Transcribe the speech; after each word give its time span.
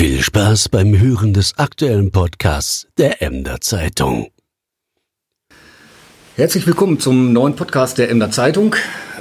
Viel 0.00 0.22
Spaß 0.22 0.70
beim 0.70 0.98
Hören 0.98 1.34
des 1.34 1.58
aktuellen 1.58 2.10
Podcasts 2.10 2.86
der 2.96 3.20
Emder 3.20 3.60
Zeitung. 3.60 4.28
Herzlich 6.36 6.66
willkommen 6.66 6.98
zum 6.98 7.34
neuen 7.34 7.54
Podcast 7.54 7.98
der 7.98 8.08
Emder 8.08 8.30
Zeitung. 8.30 8.76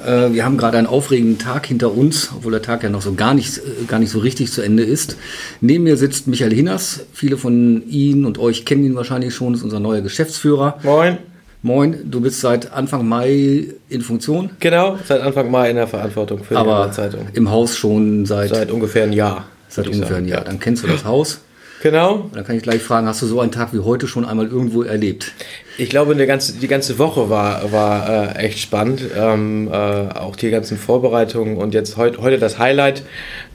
Äh, 0.08 0.32
wir 0.32 0.46
haben 0.46 0.56
gerade 0.56 0.78
einen 0.78 0.88
aufregenden 0.88 1.38
Tag 1.38 1.66
hinter 1.66 1.94
uns, 1.94 2.32
obwohl 2.34 2.54
der 2.54 2.62
Tag 2.62 2.84
ja 2.84 2.90
noch 2.90 3.02
so 3.02 3.14
gar 3.16 3.34
nicht, 3.34 3.58
äh, 3.58 3.84
gar 3.90 4.00
nicht 4.00 4.10
so 4.10 4.20
richtig 4.20 4.54
zu 4.54 4.62
Ende 4.62 4.84
ist. 4.84 5.18
Neben 5.60 5.84
mir 5.84 5.98
sitzt 5.98 6.28
Michael 6.28 6.54
Hinners. 6.54 7.02
Viele 7.12 7.36
von 7.36 7.84
Ihnen 7.90 8.24
und 8.24 8.38
euch 8.38 8.64
kennen 8.64 8.86
ihn 8.86 8.96
wahrscheinlich 8.96 9.36
schon, 9.36 9.56
ist 9.56 9.64
unser 9.64 9.82
neuer 9.82 10.00
Geschäftsführer. 10.00 10.80
Moin. 10.84 11.18
Moin, 11.62 12.10
du 12.10 12.22
bist 12.22 12.40
seit 12.40 12.72
Anfang 12.72 13.06
Mai 13.06 13.66
in 13.90 14.00
Funktion. 14.00 14.52
Genau, 14.62 14.98
seit 15.06 15.20
Anfang 15.20 15.52
Mai 15.52 15.72
in 15.72 15.76
der 15.76 15.88
Verantwortung 15.88 16.42
für 16.46 16.56
aber 16.56 16.88
die 16.88 16.94
Zeitung. 16.94 17.28
Im 17.34 17.52
Haus 17.52 17.76
schon 17.76 18.26
seit, 18.26 18.52
Seit 18.52 18.72
ungefähr 18.72 19.04
ein 19.04 19.12
Jahr. 19.12 19.46
Seit 19.70 19.88
ungefähr 19.88 20.18
einem 20.18 20.28
Jahr. 20.28 20.44
Dann 20.44 20.60
kennst 20.60 20.84
du 20.84 20.88
das 20.88 21.06
Haus. 21.06 21.40
Genau. 21.82 22.30
Dann 22.34 22.44
kann 22.44 22.58
ich 22.58 22.64
gleich 22.64 22.82
fragen, 22.82 23.08
hast 23.08 23.22
du 23.22 23.26
so 23.26 23.40
einen 23.40 23.52
Tag 23.52 23.74
wie 23.74 23.80
heute 23.80 24.08
schon 24.08 24.26
einmal 24.26 24.48
irgendwo 24.48 24.84
erlebt? 24.84 25.32
Ich 25.78 25.90
glaube, 25.90 26.14
die 26.14 26.26
ganze, 26.26 26.54
die 26.54 26.68
ganze 26.68 27.00
Woche 27.00 27.30
war, 27.30 27.72
war 27.72 28.36
äh, 28.36 28.46
echt 28.46 28.60
spannend. 28.60 29.02
Ähm, 29.16 29.70
äh, 29.72 29.74
auch 29.74 30.36
die 30.36 30.50
ganzen 30.50 30.78
Vorbereitungen 30.78 31.56
und 31.56 31.74
jetzt 31.74 31.96
heut, 31.96 32.18
heute 32.18 32.38
das 32.38 32.60
Highlight 32.60 33.04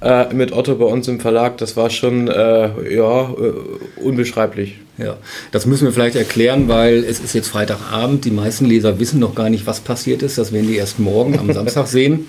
äh, 0.00 0.32
mit 0.32 0.52
Otto 0.52 0.76
bei 0.76 0.86
uns 0.86 1.06
im 1.06 1.20
Verlag, 1.20 1.58
das 1.58 1.76
war 1.76 1.90
schon 1.90 2.28
äh, 2.28 2.94
ja, 2.94 3.30
äh, 3.30 4.00
unbeschreiblich. 4.00 4.78
Ja, 4.96 5.16
das 5.50 5.66
müssen 5.66 5.84
wir 5.84 5.92
vielleicht 5.92 6.16
erklären, 6.16 6.68
weil 6.68 7.04
es 7.04 7.20
ist 7.20 7.34
jetzt 7.34 7.48
Freitagabend. 7.48 8.24
Die 8.24 8.30
meisten 8.30 8.64
Leser 8.64 8.98
wissen 9.00 9.18
noch 9.20 9.34
gar 9.34 9.50
nicht, 9.50 9.66
was 9.66 9.80
passiert 9.80 10.22
ist. 10.22 10.38
Das 10.38 10.52
werden 10.52 10.68
die 10.68 10.76
erst 10.76 10.98
morgen 10.98 11.38
am 11.38 11.52
Samstag 11.52 11.88
sehen. 11.88 12.26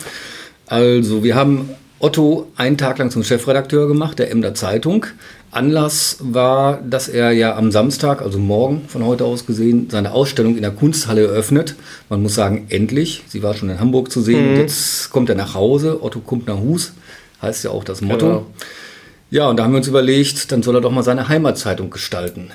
Also, 0.65 1.23
wir 1.23 1.35
haben 1.35 1.69
Otto 1.99 2.47
einen 2.55 2.77
Tag 2.77 2.97
lang 2.97 3.09
zum 3.09 3.23
Chefredakteur 3.23 3.87
gemacht, 3.87 4.19
der 4.19 4.31
Emder 4.31 4.53
Zeitung. 4.53 5.05
Anlass 5.51 6.17
war, 6.19 6.81
dass 6.81 7.07
er 7.07 7.31
ja 7.31 7.55
am 7.55 7.71
Samstag, 7.71 8.21
also 8.21 8.37
morgen 8.37 8.83
von 8.89 9.05
heute 9.05 9.23
aus 9.23 9.45
gesehen, 9.45 9.89
seine 9.89 10.11
Ausstellung 10.11 10.57
in 10.57 10.61
der 10.61 10.71
Kunsthalle 10.71 11.25
eröffnet. 11.27 11.75
Man 12.09 12.21
muss 12.21 12.35
sagen, 12.35 12.65
endlich. 12.69 13.23
Sie 13.27 13.41
war 13.41 13.53
schon 13.53 13.69
in 13.69 13.79
Hamburg 13.79 14.11
zu 14.11 14.21
sehen. 14.21 14.57
Jetzt 14.57 15.09
kommt 15.11 15.29
er 15.29 15.35
nach 15.35 15.53
Hause. 15.53 16.03
Otto 16.03 16.19
kommt 16.19 16.47
nach 16.47 16.59
Hus. 16.59 16.93
Heißt 17.41 17.63
ja 17.63 17.71
auch 17.71 17.85
das 17.85 18.01
Motto. 18.01 18.25
Genau. 18.25 18.45
Ja, 19.31 19.49
und 19.49 19.57
da 19.57 19.63
haben 19.63 19.71
wir 19.71 19.77
uns 19.77 19.87
überlegt, 19.87 20.51
dann 20.51 20.61
soll 20.61 20.75
er 20.75 20.81
doch 20.81 20.91
mal 20.91 21.03
seine 21.03 21.29
Heimatzeitung 21.29 21.89
gestalten. 21.89 22.51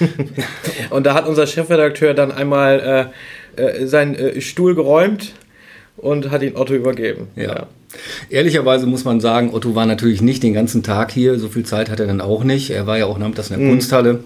Und 0.90 1.06
da 1.06 1.14
hat 1.14 1.28
unser 1.28 1.46
Chefredakteur 1.46 2.14
dann 2.14 2.32
einmal 2.32 3.12
äh, 3.56 3.62
äh, 3.62 3.86
seinen 3.86 4.16
äh, 4.16 4.40
Stuhl 4.40 4.74
geräumt 4.74 5.32
und 5.96 6.30
hat 6.32 6.42
ihn 6.42 6.56
Otto 6.56 6.74
übergeben. 6.74 7.28
Ja. 7.36 7.68
Ehrlicherweise 8.30 8.86
muss 8.86 9.04
man 9.04 9.20
sagen, 9.20 9.50
Otto 9.52 9.74
war 9.74 9.86
natürlich 9.86 10.22
nicht 10.22 10.42
den 10.42 10.54
ganzen 10.54 10.82
Tag 10.82 11.12
hier. 11.12 11.38
So 11.38 11.48
viel 11.48 11.64
Zeit 11.64 11.90
hat 11.90 12.00
er 12.00 12.06
dann 12.06 12.20
auch 12.20 12.44
nicht. 12.44 12.70
Er 12.70 12.86
war 12.86 12.98
ja 12.98 13.06
auch 13.06 13.18
nachmittags 13.18 13.50
in 13.50 13.58
der 13.58 13.68
Kunsthalle. 13.68 14.20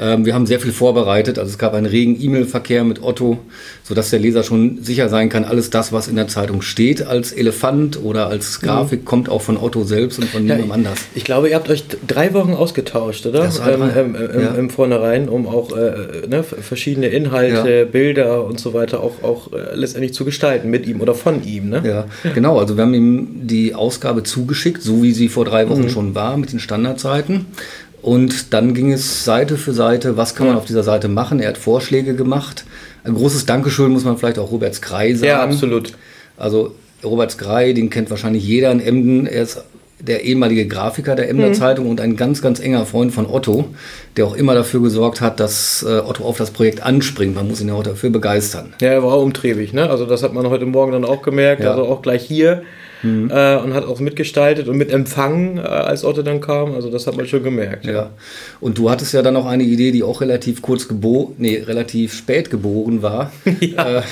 Ähm, 0.00 0.24
wir 0.24 0.32
haben 0.34 0.46
sehr 0.46 0.58
viel 0.58 0.72
vorbereitet. 0.72 1.38
Also 1.38 1.50
es 1.50 1.58
gab 1.58 1.74
einen 1.74 1.84
regen 1.84 2.16
E-Mail-Verkehr 2.18 2.82
mit 2.82 3.02
Otto, 3.02 3.38
sodass 3.82 4.08
der 4.08 4.20
Leser 4.20 4.42
schon 4.42 4.82
sicher 4.82 5.10
sein 5.10 5.28
kann, 5.28 5.44
alles 5.44 5.68
das, 5.68 5.92
was 5.92 6.08
in 6.08 6.16
der 6.16 6.28
Zeitung 6.28 6.62
steht 6.62 7.06
als 7.06 7.30
Elefant 7.32 8.02
oder 8.02 8.28
als 8.28 8.60
Grafik, 8.60 9.04
kommt 9.04 9.28
auch 9.28 9.42
von 9.42 9.58
Otto 9.58 9.84
selbst 9.84 10.18
und 10.18 10.28
von 10.28 10.46
Ja, 10.46 10.54
niemandem 10.56 10.86
anders. 10.86 10.98
Ich 11.14 11.24
glaube, 11.24 11.50
ihr 11.50 11.56
habt 11.56 11.68
euch 11.68 11.84
drei 12.06 12.32
Wochen 12.32 12.54
ausgetauscht, 12.54 13.26
oder? 13.26 13.40
Das 13.40 13.60
war 13.60 13.72
Ähm, 13.72 13.82
ähm, 13.94 14.16
ähm, 14.34 14.40
ja. 14.40 14.54
Im 14.54 14.70
Vornherein, 14.70 15.28
um 15.28 15.46
auch 15.46 15.76
äh, 15.76 16.26
ne, 16.26 16.42
verschiedene 16.42 17.08
Inhalte, 17.08 17.80
Ja. 17.80 17.84
Bilder 17.84 18.46
und 18.46 18.58
so 18.58 18.72
weiter 18.72 19.00
auch, 19.02 19.22
auch 19.22 19.52
äh, 19.52 19.74
letztendlich 19.74 20.14
zu 20.14 20.24
gestalten 20.24 20.70
mit 20.70 20.86
ihm 20.86 21.02
oder 21.02 21.14
von 21.14 21.44
ihm. 21.44 21.68
Ne? 21.68 21.82
Ja, 21.84 22.06
genau. 22.34 22.58
Also 22.58 22.76
wir 22.78 22.82
haben 22.84 22.94
ihm 22.94 23.28
die 23.34 23.74
Ausgabe 23.74 24.22
zugeschickt, 24.22 24.82
so 24.82 25.02
wie 25.02 25.12
sie 25.12 25.28
vor 25.28 25.44
drei 25.44 25.64
Mhm. 25.64 25.70
Wochen 25.70 25.88
schon 25.88 26.14
war, 26.14 26.36
mit 26.36 26.52
den 26.52 26.60
Standardseiten. 26.60 27.46
Und 28.02 28.52
dann 28.52 28.74
ging 28.74 28.92
es 28.92 29.24
Seite 29.24 29.56
für 29.56 29.72
Seite, 29.72 30.16
was 30.16 30.34
kann 30.34 30.48
man 30.48 30.56
auf 30.56 30.64
dieser 30.64 30.82
Seite 30.82 31.08
machen. 31.08 31.38
Er 31.40 31.50
hat 31.50 31.58
Vorschläge 31.58 32.14
gemacht. 32.14 32.64
Ein 33.04 33.14
großes 33.14 33.46
Dankeschön 33.46 33.92
muss 33.92 34.04
man 34.04 34.16
vielleicht 34.18 34.38
auch 34.38 34.50
Robert 34.50 34.74
Skrei 34.74 35.14
sagen. 35.14 35.26
Ja, 35.26 35.42
absolut. 35.42 35.92
Also 36.36 36.74
Robert 37.04 37.30
Skrei, 37.30 37.72
den 37.72 37.90
kennt 37.90 38.10
wahrscheinlich 38.10 38.44
jeder 38.46 38.72
in 38.72 38.80
Emden. 38.80 39.26
Er 39.26 39.42
ist 39.42 39.62
der 40.00 40.24
ehemalige 40.24 40.66
Grafiker 40.66 41.14
der 41.14 41.26
Mhm. 41.26 41.30
Emder 41.42 41.52
Zeitung 41.52 41.88
und 41.88 42.00
ein 42.00 42.16
ganz, 42.16 42.42
ganz 42.42 42.58
enger 42.58 42.86
Freund 42.86 43.12
von 43.12 43.26
Otto, 43.30 43.66
der 44.16 44.26
auch 44.26 44.34
immer 44.34 44.54
dafür 44.54 44.82
gesorgt 44.82 45.20
hat, 45.20 45.38
dass 45.38 45.84
äh, 45.88 46.00
Otto 46.00 46.24
auf 46.24 46.38
das 46.38 46.50
Projekt 46.50 46.82
anspringt. 46.82 47.36
Man 47.36 47.46
muss 47.46 47.60
ihn 47.60 47.68
ja 47.68 47.74
auch 47.74 47.84
dafür 47.84 48.10
begeistern. 48.10 48.74
Ja, 48.80 48.88
er 48.88 49.04
war 49.04 49.20
umtriebig, 49.20 49.72
ne? 49.72 49.88
Also 49.88 50.04
das 50.06 50.24
hat 50.24 50.34
man 50.34 50.48
heute 50.48 50.66
Morgen 50.66 50.90
dann 50.90 51.04
auch 51.04 51.22
gemerkt, 51.22 51.62
Ja. 51.62 51.72
Mhm. 51.74 51.78
also 51.78 51.92
auch 51.92 52.02
gleich 52.02 52.24
hier 52.24 52.62
äh, 53.02 53.56
und 53.56 53.74
hat 53.74 53.84
auch 53.84 54.00
mitgestaltet 54.00 54.68
und 54.68 54.76
mit 54.76 54.90
empfangen, 54.90 55.58
äh, 55.58 55.62
als 55.62 56.04
Otto 56.04 56.22
dann 56.22 56.40
kam. 56.40 56.74
Also 56.74 56.90
das 56.90 57.06
hat 57.06 57.16
man 57.16 57.26
schon 57.26 57.42
gemerkt. 57.42 57.84
Ja. 57.84 58.10
Und 58.60 58.78
du 58.78 58.90
hattest 58.90 59.12
ja 59.12 59.22
dann 59.22 59.34
noch 59.34 59.46
eine 59.46 59.64
Idee, 59.64 59.90
die 59.90 60.02
auch 60.02 60.20
relativ 60.20 60.62
kurz 60.62 60.88
geboren, 60.88 61.34
nee, 61.38 61.62
relativ 61.66 62.14
spät 62.14 62.50
geboren 62.50 63.02
war. 63.02 63.32
Ja. 63.60 63.98
Äh, 63.98 64.02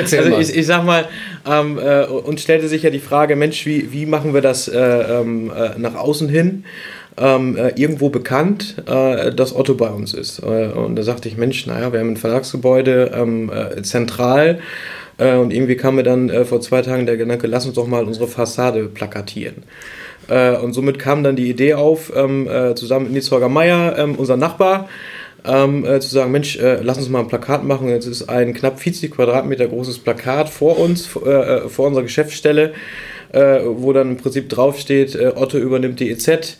also 0.00 0.38
ich, 0.38 0.54
ich 0.54 0.66
sag 0.66 0.84
mal, 0.84 1.08
ähm, 1.48 1.78
äh, 1.78 2.04
uns 2.04 2.42
stellte 2.42 2.68
sich 2.68 2.82
ja 2.82 2.90
die 2.90 2.98
Frage, 2.98 3.36
Mensch, 3.36 3.64
wie, 3.64 3.92
wie 3.92 4.06
machen 4.06 4.34
wir 4.34 4.42
das 4.42 4.68
äh, 4.68 4.78
ähm, 4.78 5.50
äh, 5.50 5.78
nach 5.78 5.94
außen 5.94 6.28
hin? 6.28 6.64
Ähm, 7.16 7.56
äh, 7.56 7.68
irgendwo 7.76 8.08
bekannt, 8.08 8.76
äh, 8.86 9.32
dass 9.32 9.54
Otto 9.54 9.74
bei 9.74 9.88
uns 9.88 10.14
ist. 10.14 10.40
Äh, 10.40 10.72
und 10.72 10.96
da 10.96 11.02
sagte 11.02 11.28
ich, 11.28 11.36
Mensch, 11.36 11.66
naja, 11.66 11.92
wir 11.92 12.00
haben 12.00 12.10
ein 12.10 12.16
Verlagsgebäude 12.16 13.12
ähm, 13.14 13.50
äh, 13.50 13.82
zentral. 13.82 14.60
Äh, 15.22 15.36
und 15.36 15.52
irgendwie 15.52 15.76
kam 15.76 15.94
mir 15.94 16.02
dann 16.02 16.28
äh, 16.30 16.44
vor 16.44 16.60
zwei 16.60 16.82
Tagen 16.82 17.06
der 17.06 17.16
Gedanke, 17.16 17.46
lass 17.46 17.66
uns 17.66 17.74
doch 17.74 17.86
mal 17.86 18.04
unsere 18.04 18.26
Fassade 18.26 18.84
plakatieren. 18.86 19.62
Äh, 20.28 20.56
und 20.56 20.72
somit 20.72 20.98
kam 20.98 21.22
dann 21.22 21.36
die 21.36 21.48
Idee 21.48 21.74
auf, 21.74 22.12
ähm, 22.14 22.48
äh, 22.48 22.74
zusammen 22.74 23.06
mit 23.06 23.12
Nils 23.14 23.30
Holger 23.30 23.48
Meier, 23.48 23.96
ähm, 23.98 24.16
unser 24.16 24.36
Nachbar, 24.36 24.88
ähm, 25.44 25.84
äh, 25.84 26.00
zu 26.00 26.08
sagen, 26.08 26.32
Mensch, 26.32 26.56
äh, 26.56 26.80
lass 26.82 26.98
uns 26.98 27.08
mal 27.08 27.20
ein 27.20 27.28
Plakat 27.28 27.64
machen. 27.64 27.88
Jetzt 27.88 28.06
ist 28.06 28.28
ein 28.28 28.54
knapp 28.54 28.80
40 28.80 29.12
Quadratmeter 29.12 29.68
großes 29.68 30.00
Plakat 30.00 30.48
vor 30.48 30.78
uns, 30.78 31.06
vor 31.06 31.86
unserer 31.86 32.04
Geschäftsstelle, 32.04 32.74
wo 33.32 33.92
dann 33.92 34.10
im 34.10 34.16
Prinzip 34.18 34.48
draufsteht, 34.50 35.18
Otto 35.34 35.58
übernimmt 35.58 35.98
die 36.00 36.10
EZ. 36.10 36.58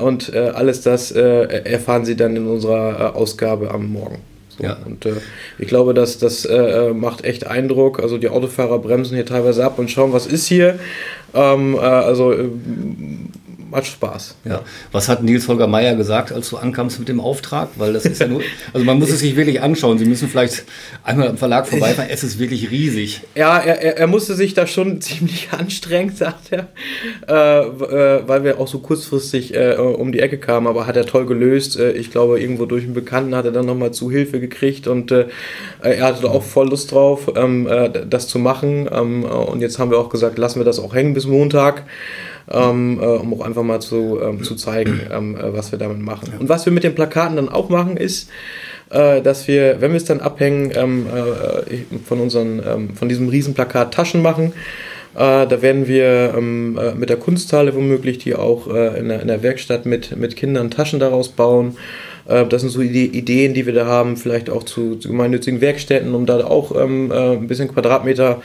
Und 0.00 0.34
alles 0.34 0.82
das 0.82 1.10
erfahren 1.10 2.04
Sie 2.04 2.16
dann 2.16 2.36
in 2.36 2.46
unserer 2.46 3.16
Ausgabe 3.16 3.70
am 3.70 3.92
Morgen. 3.92 4.29
So, 4.60 4.66
Ja. 4.66 4.78
Und 4.84 5.06
äh, 5.06 5.14
ich 5.58 5.68
glaube, 5.68 5.94
dass 5.94 6.18
das 6.18 6.44
äh, 6.44 6.92
macht 6.92 7.24
echt 7.24 7.46
Eindruck. 7.46 8.00
Also 8.00 8.18
die 8.18 8.28
Autofahrer 8.28 8.78
bremsen 8.78 9.14
hier 9.14 9.26
teilweise 9.26 9.64
ab 9.64 9.78
und 9.78 9.90
schauen, 9.90 10.12
was 10.12 10.26
ist 10.26 10.46
hier. 10.46 10.78
Ähm, 11.34 11.74
äh, 11.74 11.78
also 11.78 12.32
äh, 12.32 12.48
macht 13.70 13.86
Spaß. 13.86 14.36
Ja. 14.44 14.62
Was 14.92 15.08
hat 15.08 15.22
Nils 15.22 15.48
Holger 15.48 15.66
Meier 15.66 15.94
gesagt, 15.94 16.32
als 16.32 16.50
du 16.50 16.56
ankamst 16.56 16.98
mit 16.98 17.08
dem 17.08 17.20
Auftrag? 17.20 17.68
Weil 17.76 17.92
das 17.92 18.04
ist 18.04 18.20
ja 18.20 18.26
nur, 18.26 18.42
also 18.72 18.84
man 18.84 18.98
muss 18.98 19.10
es 19.10 19.20
sich 19.20 19.36
wirklich 19.36 19.62
anschauen. 19.62 19.98
Sie 19.98 20.04
müssen 20.04 20.28
vielleicht 20.28 20.64
einmal 21.04 21.28
am 21.28 21.36
Verlag 21.36 21.66
vorbeifahren. 21.68 22.10
Es 22.10 22.24
ist 22.24 22.38
wirklich 22.38 22.70
riesig. 22.70 23.22
Ja, 23.34 23.58
er, 23.58 23.98
er, 23.98 24.06
musste 24.06 24.34
sich 24.34 24.54
da 24.54 24.66
schon 24.66 25.00
ziemlich 25.00 25.48
anstrengen, 25.52 26.14
sagt 26.14 26.52
er, 26.52 26.68
äh, 27.28 27.60
äh, 27.60 28.28
weil 28.28 28.44
wir 28.44 28.58
auch 28.58 28.68
so 28.68 28.80
kurzfristig 28.80 29.54
äh, 29.54 29.74
um 29.76 30.12
die 30.12 30.20
Ecke 30.20 30.38
kamen, 30.38 30.66
aber 30.66 30.86
hat 30.86 30.96
er 30.96 31.06
toll 31.06 31.26
gelöst. 31.26 31.78
Äh, 31.78 31.92
ich 31.92 32.10
glaube, 32.10 32.40
irgendwo 32.40 32.66
durch 32.66 32.84
einen 32.84 32.94
Bekannten 32.94 33.34
hat 33.34 33.44
er 33.44 33.52
dann 33.52 33.66
nochmal 33.66 33.92
zu 33.92 34.10
Hilfe 34.10 34.40
gekriegt 34.40 34.86
und 34.86 35.10
äh, 35.12 35.26
er 35.82 36.06
hatte 36.06 36.22
da 36.22 36.28
auch 36.28 36.42
voll 36.42 36.68
Lust 36.68 36.92
drauf, 36.92 37.30
ähm, 37.36 37.66
äh, 37.66 37.90
das 38.08 38.28
zu 38.28 38.38
machen. 38.38 38.88
Ähm, 38.92 39.24
äh, 39.24 39.28
und 39.28 39.60
jetzt 39.60 39.78
haben 39.78 39.90
wir 39.90 39.98
auch 39.98 40.08
gesagt, 40.08 40.38
lassen 40.38 40.60
wir 40.60 40.64
das 40.64 40.78
auch 40.78 40.94
hängen 40.94 41.14
bis 41.14 41.26
Montag. 41.26 41.84
Ähm, 42.52 42.98
äh, 43.00 43.04
um 43.04 43.32
auch 43.34 43.44
einfach 43.44 43.62
mal 43.62 43.80
zu, 43.80 44.18
ähm, 44.20 44.42
zu 44.42 44.56
zeigen, 44.56 45.00
ähm, 45.12 45.36
äh, 45.36 45.54
was 45.54 45.70
wir 45.70 45.78
damit 45.78 46.00
machen. 46.00 46.32
Und 46.38 46.48
was 46.48 46.66
wir 46.66 46.72
mit 46.72 46.82
den 46.82 46.96
Plakaten 46.96 47.36
dann 47.36 47.48
auch 47.48 47.68
machen, 47.68 47.96
ist, 47.96 48.28
äh, 48.90 49.22
dass 49.22 49.46
wir, 49.46 49.80
wenn 49.80 49.92
wir 49.92 49.98
es 49.98 50.04
dann 50.04 50.20
abhängen, 50.20 50.72
ähm, 50.74 51.06
äh, 51.06 51.76
von, 52.04 52.20
unseren, 52.20 52.60
ähm, 52.66 52.96
von 52.96 53.08
diesem 53.08 53.28
Riesenplakat 53.28 53.94
Taschen 53.94 54.20
machen. 54.20 54.52
Äh, 55.14 55.46
da 55.46 55.62
werden 55.62 55.88
wir 55.88 56.34
ähm, 56.36 56.78
äh, 56.80 56.94
mit 56.94 57.08
der 57.08 57.16
Kunsthalle 57.16 57.74
womöglich, 57.74 58.18
die 58.18 58.34
auch 58.34 58.72
äh, 58.72 58.98
in, 58.98 59.08
der, 59.08 59.22
in 59.22 59.28
der 59.28 59.42
Werkstatt 59.42 59.86
mit, 59.86 60.16
mit 60.16 60.36
Kindern 60.36 60.70
Taschen 60.70 61.00
daraus 61.00 61.28
bauen. 61.28 61.76
Äh, 62.26 62.46
das 62.46 62.62
sind 62.62 62.70
so 62.70 62.80
die 62.80 63.06
Ideen, 63.06 63.54
die 63.54 63.66
wir 63.66 63.72
da 63.72 63.86
haben, 63.86 64.16
vielleicht 64.16 64.50
auch 64.50 64.62
zu, 64.62 64.96
zu 64.96 65.08
gemeinnützigen 65.08 65.60
Werkstätten, 65.60 66.14
um 66.14 66.26
da 66.26 66.44
auch 66.44 66.74
ähm, 66.80 67.10
äh, 67.10 67.32
ein 67.32 67.48
bisschen 67.48 67.68
Quadratmeter 67.68 68.40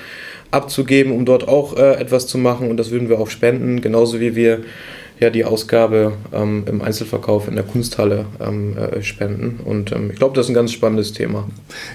abzugeben, 0.55 1.11
um 1.11 1.25
dort 1.25 1.47
auch 1.47 1.77
äh, 1.77 1.99
etwas 1.99 2.27
zu 2.27 2.37
machen. 2.37 2.69
Und 2.69 2.77
das 2.77 2.91
würden 2.91 3.09
wir 3.09 3.19
auch 3.19 3.29
spenden, 3.29 3.81
genauso 3.81 4.19
wie 4.19 4.35
wir 4.35 4.61
ja 5.19 5.29
die 5.29 5.45
Ausgabe 5.45 6.13
ähm, 6.33 6.63
im 6.67 6.81
Einzelverkauf 6.81 7.47
in 7.47 7.55
der 7.55 7.63
Kunsthalle 7.63 8.25
ähm, 8.39 8.77
äh, 8.77 9.01
spenden. 9.01 9.59
Und 9.63 9.91
ähm, 9.91 10.09
ich 10.11 10.17
glaube, 10.17 10.35
das 10.35 10.45
ist 10.45 10.49
ein 10.51 10.55
ganz 10.55 10.71
spannendes 10.71 11.13
Thema. 11.13 11.47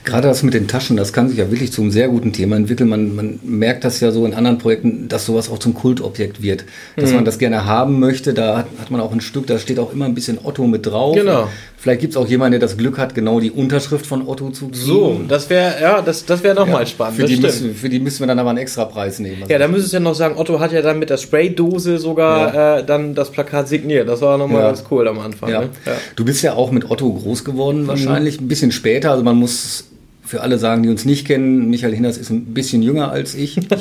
Gerade 0.04 0.28
das 0.28 0.42
mit 0.42 0.54
den 0.54 0.68
Taschen, 0.68 0.96
das 0.96 1.12
kann 1.12 1.28
sich 1.28 1.38
ja 1.38 1.50
wirklich 1.50 1.72
zu 1.72 1.82
einem 1.82 1.90
sehr 1.90 2.08
guten 2.08 2.32
Thema 2.32 2.56
entwickeln. 2.56 2.88
Man, 2.88 3.14
man 3.14 3.40
merkt 3.42 3.84
das 3.84 4.00
ja 4.00 4.10
so 4.10 4.24
in 4.24 4.34
anderen 4.34 4.58
Projekten, 4.58 5.08
dass 5.08 5.26
sowas 5.26 5.50
auch 5.50 5.58
zum 5.58 5.74
Kultobjekt 5.74 6.42
wird. 6.42 6.64
Dass 6.96 7.12
man 7.12 7.24
das 7.24 7.38
gerne 7.38 7.64
haben 7.64 7.98
möchte, 8.00 8.34
da 8.34 8.58
hat, 8.58 8.66
hat 8.80 8.90
man 8.90 9.00
auch 9.00 9.12
ein 9.12 9.20
Stück, 9.20 9.46
da 9.46 9.58
steht 9.58 9.78
auch 9.78 9.92
immer 9.92 10.06
ein 10.06 10.14
bisschen 10.14 10.38
Otto 10.42 10.66
mit 10.66 10.86
drauf. 10.86 11.14
Genau. 11.14 11.48
Vielleicht 11.80 12.02
gibt 12.02 12.12
es 12.12 12.16
auch 12.18 12.26
jemanden, 12.26 12.52
der 12.52 12.60
das 12.60 12.76
Glück 12.76 12.98
hat, 12.98 13.14
genau 13.14 13.40
die 13.40 13.50
Unterschrift 13.50 14.04
von 14.04 14.28
Otto 14.28 14.50
zu 14.50 14.66
kriegen. 14.66 14.84
So, 14.84 15.20
das 15.26 15.48
wäre 15.48 15.80
ja, 15.80 16.02
das, 16.02 16.26
das 16.26 16.42
wäre 16.42 16.54
nochmal 16.54 16.86
spannend. 16.86 17.16
Für 17.16 17.24
die, 17.24 17.38
müssen, 17.38 17.74
für 17.74 17.88
die 17.88 17.98
müssen 18.00 18.20
wir 18.20 18.26
dann 18.26 18.38
aber 18.38 18.50
einen 18.50 18.58
extra 18.58 18.84
Preis 18.84 19.18
nehmen. 19.18 19.40
Also 19.40 19.50
Ja, 19.50 19.58
da 19.58 19.66
müsstest 19.66 19.94
du 19.94 19.96
ja 19.96 20.00
noch 20.00 20.14
sagen, 20.14 20.36
Otto 20.36 20.60
hat 20.60 20.72
ja 20.72 20.82
dann 20.82 20.98
mit 20.98 21.08
der 21.08 21.16
Spraydose 21.16 21.96
sogar 21.96 22.78
äh, 22.80 22.84
dann 22.84 23.09
dann 23.10 23.14
das 23.16 23.30
Plakat 23.30 23.68
signiert. 23.68 24.08
Das 24.08 24.20
war 24.20 24.38
nochmal 24.38 24.60
Ja. 24.62 24.66
ganz 24.68 24.84
cool 24.90 25.06
am 25.08 25.18
Anfang. 25.18 25.50
Ja. 25.50 25.60
Ne? 25.62 25.70
Du 26.16 26.24
bist 26.24 26.42
ja 26.42 26.54
auch 26.54 26.70
mit 26.70 26.90
Otto 26.90 27.12
groß 27.12 27.44
geworden 27.44 27.86
wahrscheinlich, 27.86 28.40
ein 28.40 28.48
bisschen 28.48 28.72
später. 28.72 29.10
Also 29.12 29.22
man 29.22 29.36
muss 29.36 29.84
für 30.30 30.42
alle 30.42 30.58
sagen, 30.58 30.84
die 30.84 30.88
uns 30.88 31.04
nicht 31.04 31.26
kennen, 31.26 31.70
Michael 31.70 31.92
Hinders 31.92 32.16
ist 32.16 32.30
ein 32.30 32.54
bisschen 32.54 32.82
jünger 32.82 33.10
als 33.10 33.34
ich. 33.34 33.56
ich, 33.58 33.64
ich, 33.66 33.72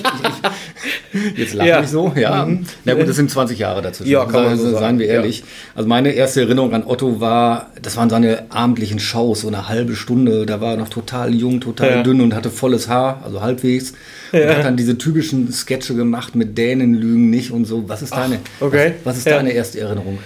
ich 1.31 1.37
jetzt 1.37 1.53
lache 1.53 1.67
Ja. 1.67 1.81
ich 1.83 1.87
so, 1.89 2.11
ja. 2.15 2.47
Na 2.85 2.93
gut, 2.95 3.07
das 3.07 3.17
sind 3.17 3.29
20 3.29 3.59
Jahre 3.59 3.83
dazwischen. 3.83 4.09
Ja, 4.11 4.25
kann 4.25 4.45
man 4.45 4.57
so 4.57 4.63
Seien- 4.63 4.71
sagen. 4.73 4.83
Seien 4.83 4.99
wir 4.99 5.07
ehrlich. 5.09 5.43
Also 5.75 5.87
meine 5.87 6.11
erste 6.11 6.41
Erinnerung 6.41 6.73
an 6.73 6.83
Otto 6.87 7.19
war, 7.21 7.69
das 7.83 7.97
waren 7.97 8.09
seine 8.09 8.45
abendlichen 8.49 8.97
Shows, 8.99 9.41
so 9.41 9.47
eine 9.47 9.69
halbe 9.69 9.95
Stunde. 9.95 10.47
Da 10.47 10.59
war 10.59 10.71
er 10.71 10.77
noch 10.77 10.89
total 10.89 11.35
jung, 11.35 11.61
total 11.61 11.89
Ja. 11.97 12.01
dünn 12.03 12.19
und 12.19 12.33
hatte 12.33 12.49
volles 12.49 12.87
Haar, 12.87 13.21
also 13.23 13.41
halbwegs. 13.43 13.93
Und 14.31 14.39
Ja. 14.39 14.55
hat 14.55 14.65
dann 14.65 14.75
diese 14.75 14.97
typischen 14.97 15.51
Sketche 15.53 15.93
gemacht 15.93 16.33
mit 16.33 16.57
Dänen 16.57 16.95
lügen 16.95 17.29
nicht 17.29 17.51
und 17.51 17.65
so. 17.65 17.87
Was 17.87 18.01
ist 18.01 18.15
deine, 18.15 18.39
okay. 18.59 18.93
was, 19.03 19.13
was 19.13 19.17
ist 19.19 19.27
Ja. 19.27 19.35
deine 19.35 19.51
erste 19.51 19.79
Erinnerung? 19.81 20.17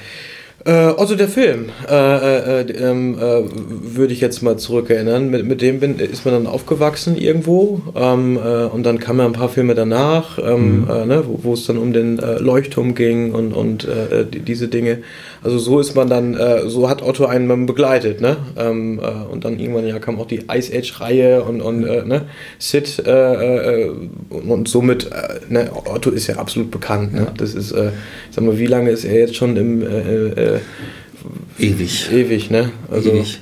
Äh, 0.66 0.72
also 0.72 1.16
der 1.16 1.28
Film, 1.28 1.66
äh, 1.90 1.94
äh, 1.94 2.62
äh, 2.62 2.72
ähm, 2.72 3.18
äh, 3.20 3.44
würde 3.96 4.14
ich 4.14 4.22
jetzt 4.22 4.42
mal 4.42 4.58
zurückerinnern. 4.58 5.30
Mit, 5.30 5.46
mit 5.46 5.62
dem 5.62 5.80
bin, 5.80 6.00
ist 6.00 6.26
man 6.26 6.34
dann 6.34 6.48
aufgewachsen 6.48 7.18
irgendwo 7.18 7.82
ähm, 7.96 8.38
äh, 8.38 8.66
und 8.66 8.84
dann 8.84 9.00
kamen 9.00 9.20
ja 9.20 9.26
ein 9.26 9.34
paar 9.34 9.50
Filme 9.50 9.76
danach, 9.76 10.40
ähm, 10.40 10.88
äh, 10.90 11.06
ne, 11.06 11.24
wo, 11.28 11.54
es 11.54 11.66
dann 11.66 11.78
um 11.78 11.92
den 11.92 12.18
Leuchtturm 12.18 12.96
ging 12.96 13.34
und, 13.34 13.54
und 13.54 13.88
die, 14.34 14.40
diese 14.40 14.68
Dinge. 14.68 15.00
Also 15.44 15.58
so 15.58 15.80
ist 15.80 15.96
man 15.96 16.10
dann, 16.10 16.36
äh, 16.36 16.68
so 16.70 16.90
hat 16.90 17.02
Otto 17.02 17.26
einen 17.26 17.66
begleitet, 17.66 18.22
ne? 18.22 18.38
Ähm, 18.58 19.00
äh, 19.00 19.32
und 19.32 19.44
dann 19.46 19.60
irgendwann 19.60 19.86
ja 19.86 20.00
kam 20.00 20.20
auch 20.20 20.28
die 20.28 20.46
Ice 20.52 20.76
Age 20.76 21.02
Reihe 21.02 21.44
und, 21.44 21.62
und 21.62 21.82
ne? 21.82 22.22
Sid 22.60 23.04
und, 23.06 24.50
und 24.50 24.68
somit, 24.68 25.10
ne? 25.50 25.70
Otto 25.86 26.12
ist 26.12 26.28
ja 26.28 26.38
absolut 26.38 26.72
bekannt, 26.72 27.14
ne? 27.14 27.28
Das 27.38 27.54
ist, 27.54 27.72
äh, 27.74 27.92
sag 28.32 28.44
mal, 28.44 28.58
wie 28.58 28.68
lange 28.68 28.90
ist 28.92 29.04
er 29.04 29.20
jetzt 29.20 29.36
schon 29.36 29.58
im 29.58 29.84
äh, 30.56 31.64
Ewig. 31.66 32.10
ewig, 32.12 32.50
ne? 32.50 32.72
Also 32.92 33.12
Ewig. 33.12 33.40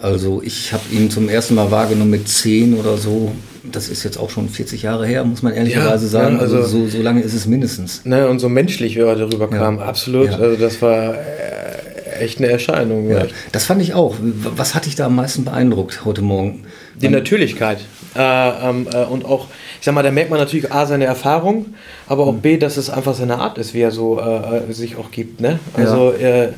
Also 0.00 0.42
ich 0.44 0.72
habe 0.72 0.82
ihn 0.92 1.10
zum 1.10 1.28
ersten 1.28 1.54
Mal 1.54 1.70
wahrgenommen 1.70 2.10
mit 2.10 2.28
10 2.28 2.74
oder 2.74 2.96
so. 2.96 3.32
Das 3.70 3.88
ist 3.88 4.02
jetzt 4.02 4.16
auch 4.18 4.30
schon 4.30 4.48
40 4.48 4.82
Jahre 4.82 5.06
her, 5.06 5.24
muss 5.24 5.42
man 5.42 5.52
ehrlicherweise 5.52 6.06
Ja, 6.06 6.10
sagen. 6.10 6.34
ja, 6.36 6.40
also 6.40 6.56
also- 6.56 6.80
so, 6.84 6.88
so 6.88 7.00
lange 7.02 7.20
ist 7.22 7.34
es 7.34 7.46
mindestens. 7.46 8.04
Ne, 8.04 8.28
und 8.28 8.40
so 8.40 8.48
menschlich, 8.48 8.96
wie 8.96 9.00
er 9.00 9.14
darüber 9.14 9.48
kam, 9.48 9.78
absolut. 9.78 10.26
Ja. 10.30 10.38
Also 10.38 10.56
das 10.56 10.82
war 10.82 11.14
äh, 11.14 12.18
echt 12.20 12.38
eine 12.38 12.48
Erscheinung. 12.48 13.08
Ja. 13.10 13.26
Das 13.52 13.64
fand 13.66 13.80
ich 13.80 13.94
auch. 13.94 14.16
Was 14.20 14.74
hat 14.74 14.86
dich 14.86 14.96
da 14.96 15.06
am 15.06 15.14
meisten 15.14 15.44
beeindruckt 15.44 16.04
heute 16.04 16.22
Morgen? 16.22 16.64
Die 17.00 17.08
Natürlichkeit. 17.08 17.78
Äh, 18.14 18.68
ähm, 18.68 18.86
äh, 18.92 19.04
und 19.04 19.24
auch, 19.24 19.46
ich 19.80 19.84
sag 19.84 19.94
mal, 19.94 20.02
da 20.02 20.10
merkt 20.10 20.30
man 20.30 20.38
natürlich 20.38 20.70
A, 20.72 20.86
seine 20.86 21.06
Erfahrung, 21.06 21.74
aber 22.06 22.26
auch 22.26 22.34
B, 22.34 22.58
dass 22.58 22.76
es 22.76 22.90
einfach 22.90 23.14
seine 23.14 23.38
Art 23.38 23.56
ist, 23.58 23.72
wie 23.74 23.80
er 23.80 23.90
so 23.90 24.20
äh, 24.20 24.58
äh, 24.68 24.72
sich 24.72 24.96
auch 24.96 25.10
gibt. 25.10 25.40
Ne? 25.40 25.58
Also, 25.74 26.12
äh, 26.12 26.48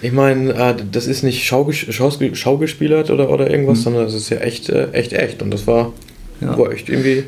ich 0.00 0.12
meine, 0.12 0.52
äh, 0.52 0.74
das 0.90 1.06
ist 1.06 1.22
nicht 1.22 1.44
Schauges 1.44 1.76
Schauges 1.76 2.18
Schaugespielert 2.38 3.10
oder, 3.10 3.30
oder 3.30 3.50
irgendwas, 3.50 3.82
sondern 3.82 4.04
es 4.06 4.14
ist 4.14 4.30
ja 4.30 4.38
echt, 4.38 4.68
äh, 4.68 4.90
echt, 4.92 5.12
echt. 5.12 5.42
Und 5.42 5.50
das 5.50 5.66
war, 5.66 5.92
Ja. 6.40 6.56
war 6.58 6.72
echt 6.72 6.88
irgendwie, 6.88 7.24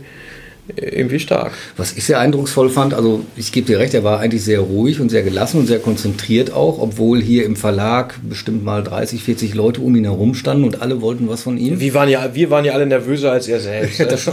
irgendwie 0.74 1.18
stark. 1.18 1.52
Was 1.76 1.92
ich 1.96 2.04
sehr 2.04 2.18
eindrucksvoll 2.18 2.70
fand, 2.70 2.92
also 2.94 3.24
ich 3.36 3.52
gebe 3.52 3.66
dir 3.66 3.78
recht, 3.78 3.94
er 3.94 4.02
war 4.04 4.20
eigentlich 4.20 4.42
sehr 4.44 4.60
ruhig 4.60 5.00
und 5.00 5.10
sehr 5.10 5.22
gelassen 5.22 5.60
und 5.60 5.66
sehr 5.66 5.78
konzentriert 5.78 6.52
auch, 6.52 6.78
obwohl 6.80 7.22
hier 7.22 7.44
im 7.44 7.56
Verlag 7.56 8.14
bestimmt 8.28 8.64
mal 8.64 8.82
30, 8.82 9.22
40 9.22 9.54
Leute 9.54 9.80
um 9.80 9.94
ihn 9.94 10.04
herum 10.04 10.34
standen 10.34 10.64
und 10.64 10.82
alle 10.82 11.00
wollten 11.00 11.28
was 11.28 11.42
von 11.42 11.56
ihm. 11.58 11.78
Wir 11.80 11.94
waren 11.94 12.08
ja, 12.08 12.34
wir 12.34 12.50
waren 12.50 12.64
ja 12.64 12.72
alle 12.72 12.86
nervöser 12.86 13.32
als 13.32 13.48
er 13.48 13.60
selbst. 13.60 14.00
Das, 14.06 14.24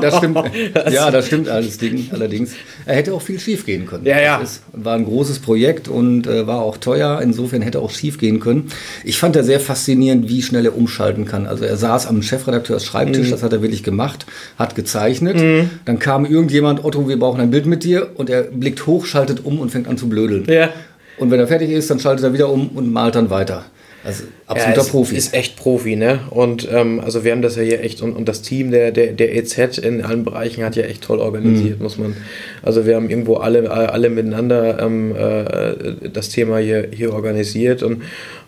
das, 0.00 0.16
stimmt. 0.16 0.38
Ja, 0.92 1.10
das 1.10 1.26
stimmt 1.26 1.48
alles 1.48 1.78
Ding, 1.78 2.08
allerdings. 2.12 2.52
Er 2.86 2.96
hätte 2.96 3.12
auch 3.14 3.22
viel 3.22 3.38
schief 3.38 3.66
gehen 3.66 3.86
können. 3.86 4.04
Ja, 4.06 4.20
ja. 4.20 4.38
Das 4.40 4.52
ist, 4.52 4.62
war 4.72 4.94
ein 4.94 5.04
großes 5.04 5.40
Projekt 5.40 5.88
und 5.88 6.26
äh, 6.26 6.46
war 6.46 6.62
auch 6.62 6.76
teuer. 6.76 7.20
Insofern 7.22 7.62
hätte 7.62 7.80
auch 7.80 7.90
schief 7.90 8.18
gehen 8.18 8.40
können. 8.40 8.68
Ich 9.04 9.18
fand 9.18 9.36
er 9.36 9.44
sehr 9.44 9.60
faszinierend, 9.60 10.28
wie 10.28 10.42
schnell 10.42 10.66
er 10.66 10.76
umschalten 10.76 11.24
kann. 11.24 11.46
Also 11.46 11.64
er 11.64 11.76
saß 11.76 12.06
am 12.06 12.22
Chefredakteurs 12.22 12.84
Schreibtisch, 12.84 13.26
Mhm. 13.28 13.30
das 13.32 13.42
hat 13.42 13.52
er 13.52 13.62
wirklich 13.62 13.82
gemacht, 13.82 14.26
hat 14.58 14.74
gezeichnet. 14.74 15.42
Dann 15.84 15.98
kam 15.98 16.24
irgendjemand, 16.24 16.84
Otto, 16.84 17.08
wir 17.08 17.18
brauchen 17.18 17.40
ein 17.40 17.50
Bild 17.50 17.66
mit 17.66 17.84
dir 17.84 18.10
und 18.14 18.30
er 18.30 18.42
blickt 18.42 18.86
hoch, 18.86 19.04
schaltet 19.04 19.44
um 19.44 19.58
und 19.58 19.70
fängt 19.70 19.88
an 19.88 19.98
zu 19.98 20.08
blödeln. 20.08 20.44
ja. 20.46 20.70
Und 21.18 21.30
wenn 21.30 21.38
er 21.38 21.46
fertig 21.46 21.70
ist, 21.70 21.90
dann 21.90 22.00
schaltet 22.00 22.24
er 22.24 22.32
wieder 22.32 22.48
um 22.48 22.68
und 22.70 22.90
malt 22.90 23.14
dann 23.14 23.28
weiter. 23.28 23.66
Also 24.04 24.24
absoluter 24.46 24.76
ja, 24.80 24.82
ist, 24.82 24.90
Profi. 24.90 25.16
Ist 25.16 25.34
echt 25.34 25.56
Profi, 25.56 25.94
ne? 25.94 26.20
Und 26.30 26.68
ähm, 26.72 27.00
also 27.00 27.22
wir 27.22 27.30
haben 27.32 27.42
das 27.42 27.56
ja 27.56 27.62
hier 27.62 27.80
echt 27.82 28.02
und, 28.02 28.14
und 28.14 28.28
das 28.28 28.42
Team 28.42 28.72
der, 28.72 28.90
der, 28.90 29.12
der 29.12 29.34
EZ 29.36 29.78
in 29.78 30.02
allen 30.02 30.24
Bereichen 30.24 30.64
hat 30.64 30.74
ja 30.74 30.84
echt 30.84 31.04
toll 31.04 31.20
organisiert, 31.20 31.78
Mhm. 31.78 31.82
muss 31.82 31.98
man. 31.98 32.16
Also 32.62 32.84
wir 32.84 32.96
haben 32.96 33.08
irgendwo 33.10 33.36
alle, 33.36 33.70
alle 33.70 34.10
miteinander 34.10 34.80
ähm, 34.80 35.14
äh, 35.14 36.08
das 36.12 36.30
Thema 36.30 36.58
hier, 36.58 36.88
hier 36.92 37.12
organisiert 37.12 37.82
und 37.82 38.02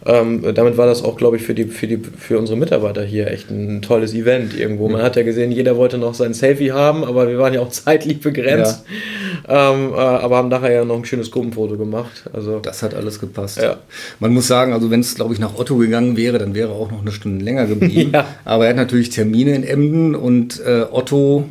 ähm, 0.06 0.44
damit 0.54 0.76
war 0.76 0.86
das 0.86 1.02
auch, 1.02 1.16
glaube 1.16 1.36
ich, 1.36 1.42
für, 1.42 1.54
die, 1.54 1.64
für, 1.64 1.86
die, 1.86 1.98
für 1.98 2.38
unsere 2.38 2.58
Mitarbeiter 2.58 3.02
hier 3.04 3.28
echt 3.30 3.50
ein 3.50 3.80
tolles 3.80 4.12
Event 4.12 4.58
irgendwo. 4.58 4.88
Man 4.88 5.02
hat 5.02 5.16
ja 5.16 5.22
gesehen, 5.22 5.50
jeder 5.50 5.76
wollte 5.76 5.98
noch 5.98 6.14
sein 6.14 6.34
Selfie 6.34 6.72
haben, 6.72 7.04
aber 7.04 7.28
wir 7.28 7.38
waren 7.38 7.54
ja 7.54 7.60
auch 7.60 7.68
zeitlich 7.70 8.20
begrenzt. 8.20 8.84
Ähm, 9.46 9.92
äh, 9.92 9.96
aber 9.96 10.36
haben 10.38 10.48
nachher 10.48 10.72
ja 10.72 10.84
noch 10.84 10.96
ein 10.96 11.04
schönes 11.04 11.30
Gruppenfoto 11.30 11.76
gemacht. 11.76 12.24
Also 12.32 12.60
Das 12.60 12.82
hat 12.82 12.94
alles 12.94 13.20
gepasst. 13.20 13.58
Ja. 13.60 13.76
Man 14.20 14.32
muss 14.32 14.46
sagen, 14.46 14.72
also 14.72 14.90
wenn 14.90 15.00
es, 15.00 15.14
glaube 15.14 15.34
ich, 15.34 15.40
nach 15.40 15.58
Otto 15.58 15.76
gegangen 15.76 16.16
wäre, 16.16 16.38
dann 16.38 16.54
wäre 16.54 16.70
er 16.70 16.74
auch 16.74 16.90
noch 16.90 17.02
eine 17.02 17.12
Stunde 17.12 17.44
länger 17.44 17.66
geblieben. 17.66 18.10
Ja. 18.14 18.26
Aber 18.44 18.64
er 18.64 18.70
hat 18.70 18.76
natürlich 18.76 19.10
Termine 19.10 19.54
in 19.54 19.64
Emden 19.64 20.14
und 20.14 20.60
äh, 20.64 20.84
Otto 20.90 21.46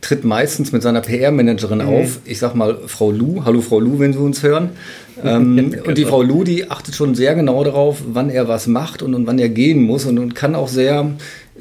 tritt 0.00 0.24
meistens 0.24 0.72
mit 0.72 0.82
seiner 0.82 1.00
PR-Managerin 1.00 1.78
Mhm. 1.78 1.88
auf. 1.88 2.18
Ich 2.24 2.38
sag 2.38 2.54
mal 2.54 2.78
Frau 2.86 3.10
Lu. 3.10 3.42
Hallo 3.44 3.60
Frau 3.60 3.80
Lu, 3.80 3.98
wenn 3.98 4.12
Sie 4.12 4.18
uns 4.18 4.42
hören. 4.42 4.70
Ähm, 5.24 5.74
Und 5.86 5.98
die 5.98 6.04
Frau 6.04 6.22
Lu, 6.22 6.44
die 6.44 6.70
achtet 6.70 6.94
schon 6.94 7.14
sehr 7.14 7.34
genau 7.34 7.64
darauf, 7.64 7.98
wann 8.06 8.30
er 8.30 8.46
was 8.48 8.66
macht 8.68 9.02
und, 9.02 9.14
und 9.14 9.26
wann 9.26 9.38
er 9.38 9.48
gehen 9.48 9.82
muss 9.82 10.04
und, 10.04 10.18
und 10.18 10.34
kann 10.36 10.54
auch 10.54 10.68
sehr, 10.68 11.10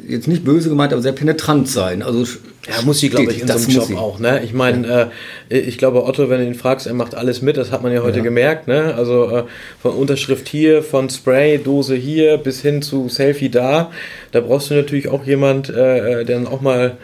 jetzt 0.08 0.28
nicht 0.28 0.44
böse 0.44 0.70
gemeint, 0.70 0.94
aber 0.94 1.02
sehr 1.02 1.12
penetrant 1.12 1.68
sein. 1.70 2.02
Also 2.02 2.24
Ja, 2.68 2.82
muss 2.84 3.00
sie, 3.00 3.10
glaube 3.10 3.32
ich, 3.32 3.42
in 3.42 3.48
so 3.48 3.54
einem 3.54 3.70
Job 3.70 3.98
auch. 3.98 4.20
Ne? 4.20 4.42
Ich 4.44 4.54
meine, 4.54 5.10
äh, 5.50 5.58
ich 5.58 5.78
glaube, 5.78 6.04
Otto, 6.06 6.30
wenn 6.30 6.40
du 6.40 6.48
ihn 6.48 6.56
fragst, 6.56 6.88
er 6.88 6.94
macht 6.94 7.16
alles 7.16 7.42
mit, 7.42 7.58
das 7.58 7.72
hat 7.72 7.82
man 7.84 7.92
ja 7.94 8.04
heute 8.04 8.22
gemerkt. 8.22 8.68
Ne? 8.68 8.94
Also 8.96 9.30
äh, 9.30 9.44
von 9.82 9.94
Unterschrift 9.94 10.48
hier, 10.48 10.84
von 10.84 11.10
Spraydose 11.10 11.96
hier 11.96 12.38
bis 12.38 12.62
hin 12.62 12.82
zu 12.82 13.10
Selfie 13.10 13.50
da. 13.50 13.92
Da 14.32 14.42
brauchst 14.42 14.70
du 14.70 14.76
natürlich 14.76 15.08
auch 15.08 15.26
jemand, 15.26 15.70
äh, 15.70 16.22
äh, 16.22 16.26
der 16.26 16.38
dann 16.38 16.48
auch 16.48 16.62
mal 16.62 16.98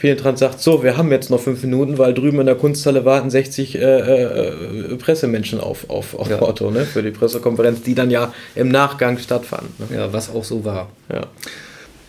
penetrant 0.00 0.38
sagt, 0.38 0.60
so, 0.60 0.82
wir 0.82 0.96
haben 0.96 1.10
jetzt 1.12 1.30
noch 1.30 1.40
fünf 1.40 1.62
Minuten, 1.62 1.98
weil 1.98 2.14
drüben 2.14 2.40
in 2.40 2.46
der 2.46 2.54
Kunsthalle 2.54 3.04
warten 3.04 3.30
60 3.30 3.76
äh, 3.76 3.80
äh, 3.80 4.96
Pressemenschen 4.96 5.60
auf, 5.60 5.88
auf, 5.90 6.14
auf 6.18 6.28
Ja. 6.30 6.40
Otto 6.40 6.70
ne? 6.70 6.84
für 6.86 7.02
die 7.02 7.10
Pressekonferenz, 7.10 7.82
die 7.82 7.94
dann 7.94 8.10
ja 8.10 8.32
im 8.54 8.68
Nachgang 8.68 9.18
stattfand. 9.18 9.78
Ne? 9.78 9.96
Ja, 9.96 10.12
was 10.12 10.30
auch 10.34 10.44
so 10.44 10.64
war. 10.64 10.88
Ja. 11.12 11.26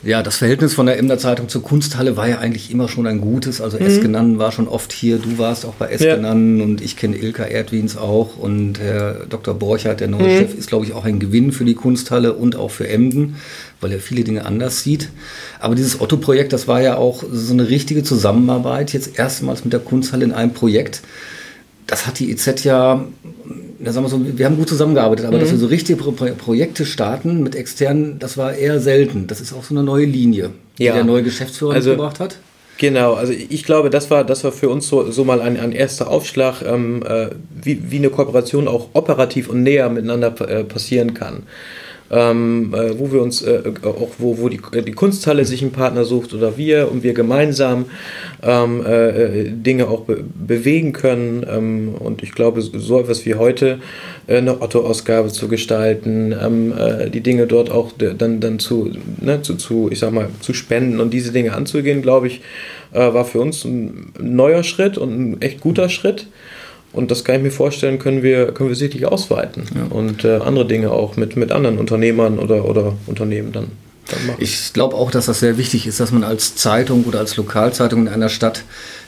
Ja, 0.03 0.23
das 0.23 0.37
Verhältnis 0.37 0.73
von 0.73 0.87
der 0.87 0.97
Emder 0.97 1.19
Zeitung 1.19 1.47
zur 1.47 1.61
Kunsthalle 1.61 2.17
war 2.17 2.27
ja 2.27 2.39
eigentlich 2.39 2.71
immer 2.71 2.87
schon 2.87 3.05
ein 3.05 3.21
gutes. 3.21 3.61
Also 3.61 3.77
Mhm. 3.77 3.85
Eskenan 3.85 4.39
war 4.39 4.51
schon 4.51 4.67
oft 4.67 4.91
hier, 4.91 5.19
du 5.19 5.37
warst 5.37 5.63
auch 5.63 5.75
bei 5.75 5.89
Eskenan 5.89 6.59
und 6.59 6.81
ich 6.81 6.97
kenne 6.97 7.17
Ilka 7.17 7.43
Erdwins 7.45 7.97
auch 7.97 8.35
und 8.37 8.79
Herr 8.79 9.27
Dr. 9.29 9.53
Borchert, 9.53 9.99
der 9.99 10.07
Mhm. 10.07 10.17
neue 10.17 10.37
Chef, 10.37 10.55
ist, 10.55 10.67
glaube 10.69 10.85
ich, 10.85 10.93
auch 10.93 11.05
ein 11.05 11.19
Gewinn 11.19 11.51
für 11.51 11.65
die 11.65 11.75
Kunsthalle 11.75 12.33
und 12.33 12.55
auch 12.55 12.71
für 12.71 12.87
Emden, 12.87 13.35
weil 13.79 13.91
er 13.91 13.99
viele 13.99 14.23
Dinge 14.23 14.43
anders 14.45 14.81
sieht. 14.81 15.09
Aber 15.59 15.75
dieses 15.75 16.01
Otto-Projekt, 16.01 16.51
das 16.51 16.67
war 16.67 16.81
ja 16.81 16.97
auch 16.97 17.23
so 17.31 17.53
eine 17.53 17.69
richtige 17.69 18.01
Zusammenarbeit, 18.03 18.93
jetzt 18.93 19.19
erstmals 19.19 19.63
mit 19.63 19.71
der 19.73 19.81
Kunsthalle 19.81 20.25
in 20.25 20.31
einem 20.31 20.53
Projekt. 20.53 21.01
Das 21.85 22.07
hat 22.07 22.17
die 22.17 22.31
EZ 22.31 22.63
ja, 22.63 23.05
ja 23.83 23.91
sagen 23.91 24.05
wir 24.05 24.09
so, 24.09 24.19
wir 24.37 24.45
haben 24.45 24.57
gut 24.57 24.69
zusammengearbeitet, 24.69 25.25
aber 25.25 25.39
dass 25.39 25.49
Mhm. 25.49 25.53
wir 25.53 25.59
so 25.59 25.65
richtige 25.67 25.97
Pro 26.01 26.11
Pro 26.11 26.27
Projekte 26.37 26.85
starten 26.85 27.41
mit 27.43 27.55
externen, 27.55 28.19
das 28.19 28.37
war 28.37 28.53
eher 28.53 28.79
selten. 28.79 29.27
Das 29.27 29.41
ist 29.41 29.53
auch 29.53 29.63
so 29.63 29.73
eine 29.73 29.83
neue 29.83 30.05
Linie, 30.05 30.51
die 30.77 30.83
Ja. 30.85 30.93
der 30.93 31.03
neue 31.03 31.23
Geschäftsführer 31.23 31.73
Also- 31.73 31.89
mitgebracht 31.91 32.19
hat. 32.19 32.37
Genau, 32.77 33.13
also 33.13 33.31
ich 33.31 33.63
glaube, 33.63 33.91
das 33.91 34.09
war, 34.09 34.23
das 34.23 34.43
war 34.43 34.51
für 34.51 34.69
uns 34.69 34.87
so, 34.87 35.11
so 35.11 35.23
mal 35.23 35.39
ein, 35.39 35.59
ein 35.59 35.71
erster 35.71 36.09
Aufschlag, 36.09 36.63
ähm, 36.63 37.03
äh, 37.07 37.27
wie, 37.61 37.91
wie 37.91 37.97
eine 37.97 38.09
Kooperation 38.09 38.67
auch 38.67 38.89
operativ 38.93 39.49
und 39.49 39.61
näher 39.61 39.87
miteinander 39.89 40.33
äh, 40.49 40.63
passieren 40.63 41.13
kann. 41.13 41.43
Ähm, 42.11 42.73
äh, 42.73 42.99
wo 42.99 43.11
wir 43.13 43.21
uns 43.21 43.41
äh, 43.41 43.61
auch, 43.83 44.09
wo, 44.17 44.37
wo 44.37 44.49
die, 44.49 44.59
die 44.85 44.91
Kunsthalle 44.91 45.45
sich 45.45 45.61
einen 45.61 45.71
Partner 45.71 46.03
sucht 46.03 46.33
oder 46.33 46.57
wir 46.57 46.91
und 46.91 47.03
wir 47.03 47.13
gemeinsam 47.13 47.85
ähm, 48.43 48.85
äh, 48.85 49.09
äh, 49.09 49.49
Dinge 49.49 49.87
auch 49.87 50.01
be 50.01 50.23
bewegen 50.33 50.91
können. 50.91 51.45
Ähm, 51.49 51.95
und 51.97 52.21
ich 52.21 52.33
glaube, 52.33 52.61
so 52.61 52.99
etwas 52.99 53.25
wie 53.25 53.35
heute 53.35 53.79
äh, 54.27 54.37
eine 54.37 54.61
Otto-Ausgabe 54.61 55.29
zu 55.29 55.47
gestalten, 55.47 56.33
ähm, 56.33 56.73
äh, 56.77 57.09
die 57.09 57.21
Dinge 57.21 57.47
dort 57.47 57.71
auch 57.71 57.91
dann, 57.97 58.41
dann 58.41 58.59
zu, 58.59 58.91
ne, 59.19 59.41
zu, 59.41 59.55
zu, 59.55 59.89
ich 59.89 59.99
sag 59.99 60.11
mal, 60.11 60.29
zu 60.41 60.53
spenden 60.53 60.99
und 60.99 61.11
diese 61.13 61.31
Dinge 61.31 61.53
anzugehen, 61.53 62.01
glaube 62.01 62.27
ich, 62.27 62.41
äh, 62.93 63.13
war 63.13 63.25
für 63.25 63.39
uns 63.39 63.63
ein 63.63 64.11
neuer 64.19 64.63
Schritt 64.63 64.97
und 64.97 65.17
ein 65.17 65.41
echt 65.41 65.61
guter 65.61 65.89
Schritt. 65.89 66.27
Und 66.93 67.09
das 67.09 67.23
kann 67.23 67.37
ich 67.37 67.41
mir 67.41 67.51
vorstellen, 67.51 67.99
können 67.99 68.21
wir, 68.21 68.47
können 68.47 68.69
wir 68.69 68.75
sicherlich 68.75 69.05
ausweiten 69.05 69.63
und 69.91 70.25
äh, 70.25 70.37
andere 70.37 70.65
Dinge 70.65 70.91
auch 70.91 71.15
mit, 71.15 71.37
mit 71.37 71.51
anderen 71.51 71.77
Unternehmern 71.77 72.37
oder, 72.37 72.65
oder 72.65 72.93
Unternehmen 73.07 73.53
dann, 73.53 73.67
dann 74.09 74.27
machen. 74.27 74.37
Ich 74.39 74.73
glaube 74.73 74.95
auch, 74.95 75.09
dass 75.09 75.27
das 75.27 75.39
sehr 75.39 75.57
wichtig 75.57 75.87
ist, 75.87 76.01
dass 76.01 76.11
man 76.11 76.23
als 76.23 76.55
Zeitung 76.55 77.05
oder 77.05 77.19
als 77.19 77.37
Lokalzeitung 77.37 78.01
in 78.01 78.07
einer 78.09 78.29
Stadt 78.29 78.63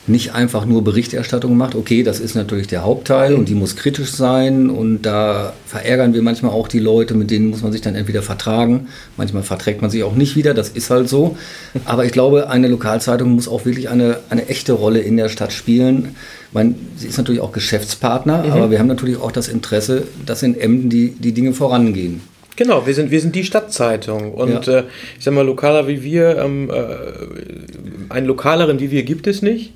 nicht 0.06 0.34
einfach 0.34 0.66
nur 0.66 0.84
Berichterstattung 0.84 1.56
macht. 1.56 1.76
Okay, 1.76 2.04
das 2.04 2.20
ist 2.20 2.36
natürlich 2.36 2.68
der 2.68 2.84
Hauptteil 2.84 3.36
und 3.36 3.48
die 3.48 3.56
muss 3.56 3.76
kritisch 3.76 4.12
sein 4.12 4.70
und 4.70 5.04
da 5.04 5.54
verärgern 5.66 6.14
wir 6.14 6.22
manchmal 6.22 6.52
auch 6.52 6.68
die 6.68 6.80
Leute, 6.80 7.14
mit 7.14 7.32
denen 7.32 7.50
muss 7.50 7.62
man 7.62 7.72
sich 7.72 7.82
dann 7.82 7.96
entweder 7.96 8.22
vertragen. 8.22 8.88
Manchmal 9.16 9.44
verträgt 9.44 9.82
man 9.82 9.90
sich 9.90 10.04
auch 10.04 10.16
nicht 10.16 10.36
wieder, 10.36 10.54
das 10.54 10.70
ist 10.70 10.90
halt 10.90 11.08
so. 11.08 11.38
Aber 11.86 12.06
ich 12.06 12.12
glaube, 12.12 12.50
eine 12.50 12.68
Lokalzeitung 12.68 13.32
muss 13.32 13.48
auch 13.48 13.66
wirklich 13.66 13.90
eine, 13.90 14.20
eine 14.30 14.50
echte 14.50 14.74
Rolle 14.74 15.00
in 15.00 15.16
der 15.16 15.30
Stadt 15.30 15.54
spielen. 15.54 16.16
meine, 16.52 16.76
sie 16.98 17.08
ist 17.08 17.18
natürlich 17.18 17.42
auch 17.42 17.54
Geschäftspartner, 17.54 18.44
mhm. 18.44 18.52
aber 18.52 18.72
wir 18.72 18.80
haben 18.80 18.88
natürlich 18.88 19.18
auch 19.18 19.32
das 19.32 19.48
Interesse, 19.48 20.04
dass 20.26 20.44
in 20.44 20.60
Emden 20.60 20.90
die, 20.90 21.12
die 21.12 21.32
Dinge 21.32 21.54
vorangehen. 21.54 22.22
Genau, 22.56 22.86
wir 22.86 22.94
sind, 22.94 23.10
wir 23.10 23.20
sind 23.20 23.36
die 23.36 23.44
Stadtzeitung. 23.46 24.34
Und 24.34 24.68
ja. 24.68 24.80
äh, 24.80 24.84
ich 25.18 25.24
sag 25.24 25.34
mal, 25.34 25.46
lokaler 25.46 25.88
wie 25.88 26.04
wir, 26.04 26.38
ähm, 26.38 26.70
äh, 26.70 28.14
einen 28.14 28.28
lokaleren 28.28 28.80
wie 28.80 28.92
wir 28.92 29.04
gibt 29.04 29.28
es 29.28 29.42
nicht. 29.42 29.72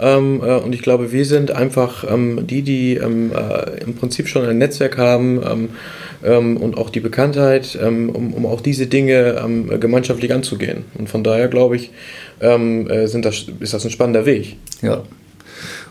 Ähm, 0.00 0.40
äh, 0.42 0.56
und 0.56 0.74
ich 0.74 0.82
glaube, 0.82 1.12
wir 1.12 1.24
sind 1.24 1.50
einfach 1.50 2.04
ähm, 2.10 2.46
die, 2.46 2.62
die 2.62 2.94
ähm, 2.96 3.32
äh, 3.32 3.82
im 3.84 3.94
Prinzip 3.94 4.28
schon 4.28 4.46
ein 4.46 4.58
Netzwerk 4.58 4.96
haben 4.96 5.40
ähm, 5.44 5.68
ähm, 6.24 6.56
und 6.56 6.78
auch 6.78 6.90
die 6.90 7.00
Bekanntheit, 7.00 7.78
ähm, 7.80 8.08
um, 8.08 8.32
um 8.32 8.46
auch 8.46 8.62
diese 8.62 8.86
Dinge 8.86 9.68
gemeinschaftlich 9.78 10.32
anzugehen. 10.32 10.84
Und 10.98 11.08
von 11.08 11.22
daher 11.22 11.48
glaube 11.48 11.76
ich, 11.76 11.90
äh, 12.40 13.06
sind 13.06 13.24
das, 13.24 13.46
ist 13.60 13.74
das 13.74 13.84
ein 13.84 13.90
spannender 13.90 14.24
Weg. 14.26 14.56
Ja. 14.82 15.02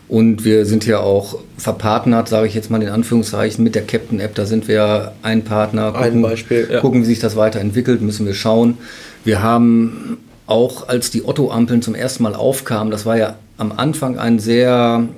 Und 0.08 0.44
wir 0.44 0.66
sind 0.66 0.86
ja 0.86 0.98
auch 0.98 1.38
verpartnert, 1.56 2.28
sage 2.28 2.48
ich 2.48 2.54
jetzt 2.54 2.68
mal 2.68 2.82
in 2.82 2.88
Anführungszeichen, 2.88 3.62
mit 3.62 3.76
der 3.76 3.82
Captain 3.82 4.18
App. 4.18 4.34
Da 4.34 4.44
sind 4.44 4.66
wir 4.66 5.12
ein 5.22 5.44
Partner. 5.44 5.92
Gucken, 5.92 6.04
ein 6.04 6.22
Beispiel. 6.22 6.68
Ja. 6.68 6.80
Gucken, 6.80 7.02
wie 7.02 7.06
sich 7.06 7.20
das 7.20 7.36
weiterentwickelt, 7.36 8.02
müssen 8.02 8.26
wir 8.26 8.34
schauen. 8.34 8.78
Wir 9.24 9.40
haben 9.40 10.18
auch, 10.50 10.88
als 10.88 11.10
die 11.10 11.24
Otto-Ampeln 11.24 11.82
zum 11.82 11.94
ersten 11.94 12.22
Mal 12.22 12.34
aufkamen, 12.34 12.90
das 12.90 13.06
war 13.06 13.16
ja 13.16 13.36
am 13.56 13.72
Anfang 13.72 14.18
ein 14.18 14.38
sehr 14.38 15.08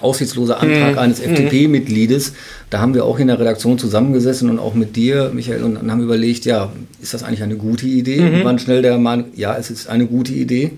aussichtsloser 0.00 0.60
Antrag 0.60 0.92
mhm. 0.92 0.98
eines 0.98 1.20
FDP-Mitgliedes. 1.20 2.34
Da 2.70 2.80
haben 2.80 2.94
wir 2.94 3.04
auch 3.04 3.18
in 3.18 3.28
der 3.28 3.38
Redaktion 3.38 3.78
zusammengesessen 3.78 4.50
und 4.50 4.58
auch 4.58 4.74
mit 4.74 4.96
dir, 4.96 5.30
Michael, 5.32 5.62
und 5.62 5.90
haben 5.90 6.02
überlegt, 6.02 6.44
ja, 6.44 6.72
ist 7.00 7.14
das 7.14 7.22
eigentlich 7.22 7.42
eine 7.42 7.56
gute 7.56 7.86
Idee? 7.86 8.20
Mhm. 8.20 8.34
Und 8.34 8.44
waren 8.44 8.58
schnell 8.58 8.82
der 8.82 8.98
Meinung, 8.98 9.26
ja, 9.34 9.56
es 9.56 9.70
ist 9.70 9.88
eine 9.88 10.06
gute 10.06 10.32
Idee. 10.32 10.72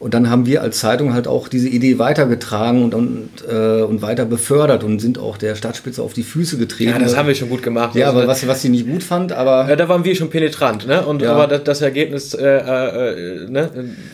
Und 0.00 0.14
dann 0.14 0.30
haben 0.30 0.46
wir 0.46 0.62
als 0.62 0.78
Zeitung 0.78 1.12
halt 1.12 1.28
auch 1.28 1.46
diese 1.46 1.68
Idee 1.68 1.98
weitergetragen 1.98 2.82
und, 2.84 2.94
und, 2.94 3.28
äh, 3.46 3.82
und 3.82 4.00
weiter 4.00 4.24
befördert 4.24 4.82
und 4.82 4.98
sind 4.98 5.18
auch 5.18 5.36
der 5.36 5.54
Stadtspitze 5.54 6.02
auf 6.02 6.14
die 6.14 6.22
Füße 6.22 6.56
getreten. 6.56 6.92
Ja, 6.92 6.98
das 6.98 7.18
haben 7.18 7.28
wir 7.28 7.34
schon 7.34 7.50
gut 7.50 7.62
gemacht. 7.62 7.94
Ja, 7.94 8.06
also, 8.06 8.20
aber 8.20 8.26
was, 8.26 8.46
was 8.48 8.62
sie 8.62 8.70
nicht 8.70 8.88
gut 8.88 9.02
fand, 9.02 9.30
aber. 9.32 9.68
Ja, 9.68 9.76
da 9.76 9.90
waren 9.90 10.02
wir 10.02 10.14
schon 10.14 10.30
penetrant, 10.30 10.86
ne? 10.86 11.04
Und 11.04 11.20
ja. 11.20 11.34
aber 11.34 11.46
das, 11.46 11.64
das 11.64 11.82
Ergebnis, 11.82 12.32
äh, 12.32 12.46
äh, 12.46 13.50
ne? 13.50 13.68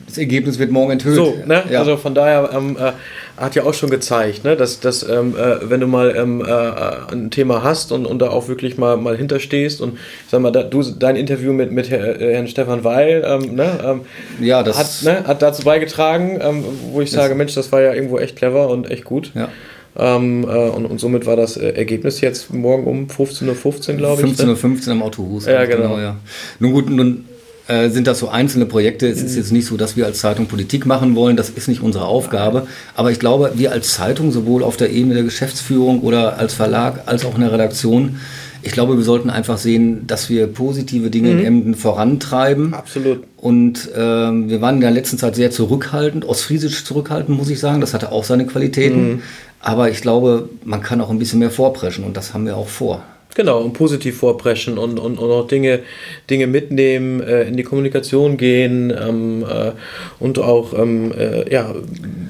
Das 0.07 0.19
Ergebnis 0.19 0.59
wird 0.59 0.73
morgen 0.73 0.91
enthüllt. 0.91 1.15
So, 1.15 1.37
ne? 1.47 1.63
Ja. 1.71 1.79
Also 1.79 1.97
von 1.97 2.17
daher 2.17 2.51
ähm, 2.53 2.77
äh, 2.77 2.91
hat 3.37 3.55
ja 3.55 3.65
auch 3.65 3.75
schon 3.75 3.91
gezeigt, 3.91 4.45
ne? 4.45 4.57
dass, 4.57 4.81
dass 4.81 5.03
ähm, 5.09 5.35
äh, 5.37 5.69
wenn 5.69 5.81
du 5.81 5.87
mal 5.87 6.15
ähm, 6.17 6.43
äh, 6.45 7.13
ein 7.13 7.31
Thema 7.31 7.63
hast 7.63 7.93
und, 7.93 8.07
und 8.07 8.19
da 8.21 8.31
auch 8.31 8.49
wirklich 8.49 8.79
mal, 8.79 8.97
mal 8.97 9.17
hinterstehst 9.17 9.81
und 9.81 9.99
sag 10.31 10.41
mal, 10.41 10.51
da, 10.51 10.63
du, 10.63 10.83
dein 10.83 11.17
Interview 11.17 11.53
mit, 11.53 11.71
mit 11.71 11.91
Herrn 11.91 12.49
Stefan 12.49 12.85
Weil 12.85 13.25
ähm, 13.27 13.55
ne, 13.55 13.79
ähm, 13.85 14.01
ja, 14.41 14.63
das 14.63 14.79
hat, 14.79 15.03
ne, 15.03 15.27
hat 15.27 15.43
dazu 15.43 15.65
beigetragen, 15.65 16.39
ähm, 16.41 16.65
wo 16.93 17.01
ich 17.01 17.11
sage, 17.11 17.35
Mensch, 17.35 17.55
das 17.55 17.71
war 17.73 17.83
ja 17.83 17.93
irgendwo 17.93 18.19
echt 18.19 18.37
clever 18.37 18.71
und 18.71 18.91
echt 18.91 19.05
gut. 19.05 19.33
Ja. 19.35 19.49
Ähm, 19.99 20.45
äh, 20.45 20.47
und, 20.47 20.85
und, 20.85 21.01
somit 21.01 21.25
war 21.25 21.37
das 21.37 21.57
äh, 21.57 21.71
Ergebnis 21.71 22.21
jetzt 22.21 22.53
morgen 22.53 22.85
um 22.85 23.07
15.15 23.07 23.49
Uhr, 23.49 23.55
15, 23.55 23.97
glaube 23.97 24.23
ich. 24.23 24.29
15.15 24.29 24.49
Uhr 24.49 24.57
15 24.57 24.93
am 24.93 25.03
Autohus. 25.03 25.47
Ja, 25.47 25.65
genau. 25.65 25.83
genau 25.83 25.99
ja. 25.99 26.17
Nun 26.59 26.73
gut, 26.73 26.91
nun 26.91 27.25
äh, 27.69 27.91
sind 27.91 28.07
das 28.07 28.19
so 28.19 28.29
einzelne 28.29 28.67
Projekte. 28.67 29.09
Es 29.09 29.23
ist 29.23 29.33
mhm. 29.33 29.39
jetzt 29.39 29.53
nicht 29.53 29.67
so, 29.67 29.77
dass 29.77 29.97
wir 29.97 30.07
als 30.07 30.21
Zeitung 30.21 30.47
Politik 30.47 30.87
machen 30.87 31.17
wollen. 31.17 31.37
Das 31.37 31.51
ist 31.51 31.69
nicht 31.69 31.83
unsere 31.83 32.05
Aufgabe. 32.05 32.67
Aber 32.95 33.11
ich 33.11 33.19
glaube, 33.19 33.53
wir 33.57 33.73
als 33.73 33.95
Zeitung, 33.95 34.33
sowohl 34.33 34.63
auf 34.63 34.77
der 34.77 34.91
Ebene 34.91 35.15
der 35.15 35.25
Geschäftsführung 35.25 36.01
oder 36.01 36.39
als 36.39 36.55
Verlag, 36.55 37.03
als 37.07 37.25
auch 37.25 37.35
in 37.35 37.41
der 37.41 37.53
Redaktion, 37.53 38.21
ich 38.63 38.73
glaube, 38.73 38.97
wir 38.97 39.05
sollten 39.05 39.31
einfach 39.31 39.59
sehen, 39.59 40.07
dass 40.07 40.29
wir 40.29 40.49
positive 40.49 41.09
Dinge 41.11 41.31
mhm. 41.31 41.39
in 41.39 41.45
Emden 41.45 41.75
vorantreiben. 41.75 42.75
Absolut. 42.75 43.23
Und 43.37 43.93
äh, 43.95 43.99
wir 43.99 44.61
waren 44.61 44.77
in 44.77 44.81
der 44.81 44.91
letzten 44.91 45.19
Zeit 45.19 45.37
sehr 45.37 45.51
zurückhaltend, 45.51 46.25
ostfriesisch 46.25 46.85
zurückhaltend, 46.85 47.37
muss 47.37 47.49
ich 47.49 47.61
sagen. 47.61 47.81
Das 47.81 47.95
hatte 47.95 48.11
auch 48.11 48.25
seine 48.25 48.47
Qualitäten. 48.47 49.09
Mhm. 49.09 49.23
Aber 49.61 49.91
ich 49.91 50.01
glaube, 50.01 50.49
man 50.65 50.83
kann 50.83 51.01
auch 51.01 51.11
ein 51.11 51.19
bisschen 51.19 51.39
mehr 51.39 51.51
vorpreschen 51.51 52.05
und 52.05 52.17
das 52.17 52.35
haben 52.35 52.47
wir 52.47 52.57
auch 52.57 52.69
vor. 52.69 53.03
Genau, 53.37 53.61
und 53.61 53.75
positiv 53.75 54.17
vorpreschen 54.17 54.79
und, 54.79 54.99
und, 54.99 55.19
und 55.19 55.31
auch 55.31 55.47
Dinge, 55.47 55.81
Dinge 56.31 56.47
mitnehmen, 56.47 57.21
äh, 57.21 57.43
in 57.43 57.59
die 57.59 57.65
Kommunikation 57.65 58.39
gehen 58.39 58.91
ähm, 58.91 59.45
äh, 59.45 59.73
und 60.19 60.39
auch 60.39 60.73
ähm, 60.73 61.13
äh, 61.13 61.53
ja, 61.53 61.75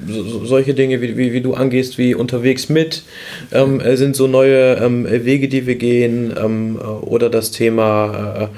so, 0.05 0.43
solche 0.43 0.73
Dinge, 0.73 1.01
wie, 1.01 1.15
wie, 1.15 1.31
wie, 1.31 1.39
du 1.39 1.53
angehst, 1.53 1.97
wie 1.97 2.13
unterwegs 2.13 2.67
mit, 2.67 3.03
ähm, 3.53 3.79
äh, 3.79 3.95
sind 3.95 4.17
so 4.17 4.27
neue 4.27 4.73
ähm, 4.83 5.07
Wege, 5.09 5.47
die 5.47 5.65
wir 5.65 5.75
gehen 5.75 6.33
ähm, 6.37 6.77
äh, 6.77 6.83
oder 6.83 7.29
das 7.29 7.51
Thema 7.51 8.49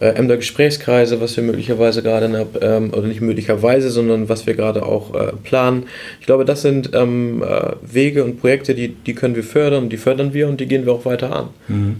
äh, 0.00 0.08
Emder 0.08 0.36
Gesprächskreise, 0.36 1.20
was 1.20 1.36
wir 1.36 1.44
möglicherweise 1.44 2.02
gerade, 2.02 2.46
ähm, 2.60 2.92
oder 2.92 3.06
nicht 3.06 3.20
möglicherweise, 3.20 3.90
sondern 3.90 4.28
was 4.28 4.46
wir 4.46 4.54
gerade 4.54 4.84
auch 4.84 5.14
äh, 5.14 5.32
planen. 5.42 5.86
Ich 6.20 6.26
glaube, 6.26 6.44
das 6.44 6.62
sind 6.62 6.90
ähm, 6.94 7.42
äh, 7.42 7.72
Wege 7.82 8.24
und 8.24 8.40
Projekte, 8.40 8.74
die, 8.74 8.88
die 8.88 9.14
können 9.14 9.36
wir 9.36 9.44
fördern, 9.44 9.88
die 9.88 9.96
fördern 9.96 10.34
wir 10.34 10.48
und 10.48 10.60
die 10.60 10.66
gehen 10.66 10.86
wir 10.86 10.92
auch 10.92 11.04
weiter 11.04 11.34
an. 11.34 11.48
Mhm. 11.68 11.96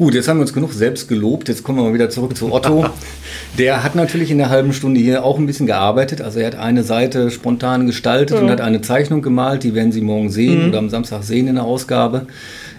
Gut, 0.00 0.14
jetzt 0.14 0.28
haben 0.28 0.38
wir 0.38 0.44
uns 0.44 0.54
genug 0.54 0.72
selbst 0.72 1.08
gelobt. 1.08 1.50
Jetzt 1.50 1.62
kommen 1.62 1.76
wir 1.76 1.82
mal 1.82 1.92
wieder 1.92 2.08
zurück 2.08 2.34
zu 2.34 2.50
Otto. 2.50 2.86
Der 3.58 3.84
hat 3.84 3.96
natürlich 3.96 4.30
in 4.30 4.38
der 4.38 4.48
halben 4.48 4.72
Stunde 4.72 4.98
hier 4.98 5.24
auch 5.24 5.38
ein 5.38 5.44
bisschen 5.44 5.66
gearbeitet. 5.66 6.22
Also 6.22 6.38
er 6.40 6.46
hat 6.46 6.54
eine 6.54 6.84
Seite 6.84 7.30
spontan 7.30 7.86
gestaltet 7.86 8.38
ja. 8.38 8.42
und 8.42 8.48
hat 8.48 8.62
eine 8.62 8.80
Zeichnung 8.80 9.20
gemalt. 9.20 9.62
Die 9.62 9.74
werden 9.74 9.92
Sie 9.92 10.00
morgen 10.00 10.30
sehen 10.30 10.62
mhm. 10.62 10.68
oder 10.70 10.78
am 10.78 10.88
Samstag 10.88 11.22
sehen 11.22 11.48
in 11.48 11.56
der 11.56 11.64
Ausgabe. 11.64 12.28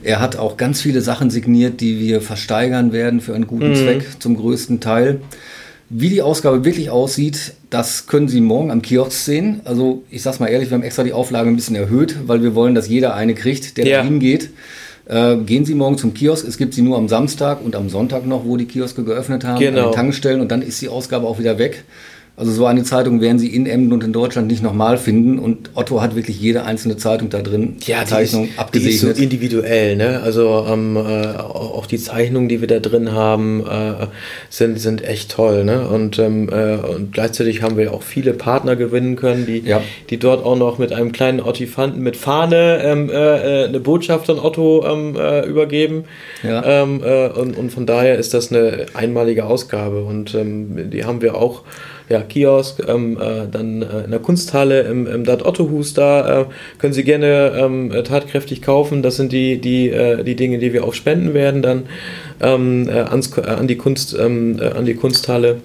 Er 0.02 0.20
hat 0.20 0.36
auch 0.36 0.58
ganz 0.58 0.82
viele 0.82 1.02
Sachen 1.02 1.30
signiert, 1.30 1.80
die 1.80 2.00
wir 2.00 2.22
versteigern 2.22 2.92
werden 2.92 3.22
für 3.22 3.36
einen 3.36 3.46
guten 3.46 3.70
mhm. 3.70 3.76
Zweck, 3.76 4.04
zum 4.18 4.36
größten 4.36 4.80
Teil. 4.80 5.22
Wie 5.90 6.10
die 6.10 6.24
Ausgabe 6.24 6.66
wirklich 6.66 6.90
aussieht, 6.90 7.54
das 7.70 8.08
können 8.08 8.30
Sie 8.30 8.42
morgen 8.42 8.72
am 8.72 8.82
Kiosk 8.82 9.12
sehen. 9.12 9.62
Also 9.64 10.02
ich 10.10 10.24
sag's 10.24 10.40
mal 10.40 10.48
ehrlich, 10.48 10.72
wir 10.72 10.76
haben 10.76 10.84
extra 10.84 11.04
die 11.04 11.14
Auflage 11.14 11.50
ein 11.50 11.56
bisschen 11.56 11.76
erhöht, 11.76 12.16
weil 12.26 12.42
wir 12.42 12.56
wollen, 12.56 12.74
dass 12.74 12.88
jeder 12.88 13.14
eine 13.14 13.36
kriegt, 13.36 13.78
der 13.78 13.86
ja. 13.86 14.02
hingeht. 14.02 14.50
Äh, 15.12 15.36
gehen 15.46 15.66
Sie 15.66 15.76
morgen 15.76 15.98
zum 15.98 16.14
Kiosk. 16.14 16.48
Es 16.48 16.58
gibt 16.58 16.74
sie 16.74 16.82
nur 16.82 16.98
am 16.98 17.10
Samstag 17.10 17.62
und 17.62 17.76
am 17.76 17.90
Sonntag 17.90 18.26
noch, 18.26 18.46
wo 18.46 18.56
die 18.56 18.66
Kioske 18.66 19.04
geöffnet 19.04 19.44
haben, 19.44 19.60
genau. 19.60 19.80
an 19.80 19.86
den 19.90 19.94
Tankstellen 19.94 20.40
und 20.40 20.50
dann 20.52 20.62
ist 20.62 20.82
die 20.82 20.88
Ausgabe 20.88 21.28
auch 21.28 21.38
wieder 21.38 21.58
weg. 21.58 21.84
Also 22.42 22.54
so 22.54 22.66
eine 22.66 22.82
Zeitung 22.82 23.22
werden 23.22 23.38
Sie 23.38 23.56
in 23.56 23.68
Emden 23.68 23.94
und 23.94 24.04
in 24.04 24.14
Deutschland 24.14 24.48
nicht 24.48 24.64
nochmal 24.64 24.98
finden. 24.98 25.38
Und 25.38 25.70
Otto 25.76 26.02
hat 26.02 26.16
wirklich 26.16 26.42
jede 26.42 26.66
einzelne 26.66 26.98
Zeitung 26.98 27.30
da 27.30 27.44
drin, 27.44 27.76
ja, 27.86 28.04
Zeichnung 28.04 28.46
die 28.46 28.50
ist, 28.50 28.60
abgesegnet. 28.60 28.92
Die 28.92 28.96
ist 28.96 29.16
so 29.16 29.24
individuell, 29.24 29.96
ne? 29.96 30.22
Also 30.24 30.66
ähm, 30.68 30.98
äh, 30.98 31.38
auch 31.38 31.86
die 31.86 32.00
Zeichnungen, 32.00 32.50
die 32.50 32.60
wir 32.60 32.68
da 32.68 32.80
drin 32.80 33.12
haben, 33.12 33.64
äh, 33.64 34.08
sind, 34.50 34.80
sind 34.80 35.04
echt 35.04 35.30
toll, 35.30 35.64
ne? 35.66 35.88
Und, 35.88 36.18
ähm, 36.18 36.50
äh, 36.50 36.78
und 36.78 37.14
gleichzeitig 37.14 37.62
haben 37.62 37.78
wir 37.78 37.94
auch 37.94 38.02
viele 38.02 38.34
Partner 38.34 38.76
gewinnen 38.76 39.18
können, 39.18 39.46
die, 39.46 39.60
ja. 39.60 39.84
die 40.10 40.18
dort 40.18 40.44
auch 40.44 40.58
noch 40.58 40.80
mit 40.80 40.94
einem 40.94 41.12
kleinen 41.12 41.42
Ottifanten 41.42 42.02
mit 42.02 42.18
Fahne 42.18 42.82
ähm, 42.84 43.12
äh, 43.12 43.66
äh, 43.66 43.68
eine 43.68 43.80
Botschaft 43.80 44.32
an 44.32 44.40
Otto 44.40 44.84
ähm, 44.92 45.16
äh, 45.16 45.46
übergeben. 45.46 46.06
Ja. 46.42 46.66
Ähm, 46.66 47.02
und, 47.36 47.56
und 47.56 47.72
von 47.72 47.86
daher 47.86 48.18
ist 48.18 48.34
das 48.34 48.52
eine 48.52 48.88
einmalige 48.96 49.46
Ausgabe 49.46 50.02
und 50.02 50.34
ähm, 50.34 50.90
die 50.90 51.06
haben 51.06 51.22
wir 51.22 51.36
auch 51.36 51.62
ja, 52.12 52.22
Kiosk, 52.22 52.84
ähm, 52.88 53.18
äh, 53.18 53.48
dann 53.50 53.82
äh, 53.82 54.04
in 54.04 54.12
der 54.12 54.20
Kunsthalle 54.20 54.82
im, 54.82 55.08
im 55.08 55.24
Dat 55.24 55.46
Ottohus 55.46 55.94
da 55.94 56.42
äh, 56.42 56.46
können 56.78 56.94
Sie 56.94 57.04
gerne 57.04 57.54
ähm, 57.58 57.92
tatkräftig 58.04 58.62
kaufen. 58.62 59.02
Das 59.02 59.16
sind 59.16 59.32
die, 59.32 59.60
die, 59.60 59.90
äh, 59.90 60.24
die 60.24 60.36
Dinge, 60.36 60.60
die 60.60 60.74
wir 60.74 60.84
auch 60.84 60.94
spenden 60.94 61.34
werden 61.34 61.62
dann 61.62 61.84
ähm, 62.42 62.90
äh, 62.90 62.92
ans, 62.92 63.36
äh, 63.38 63.42
an, 63.42 63.68
die 63.68 63.78
Kunst, 63.78 64.16
ähm, 64.20 64.60
an 64.76 64.86
die 64.86 64.96
Kunsthalle. 64.96 65.58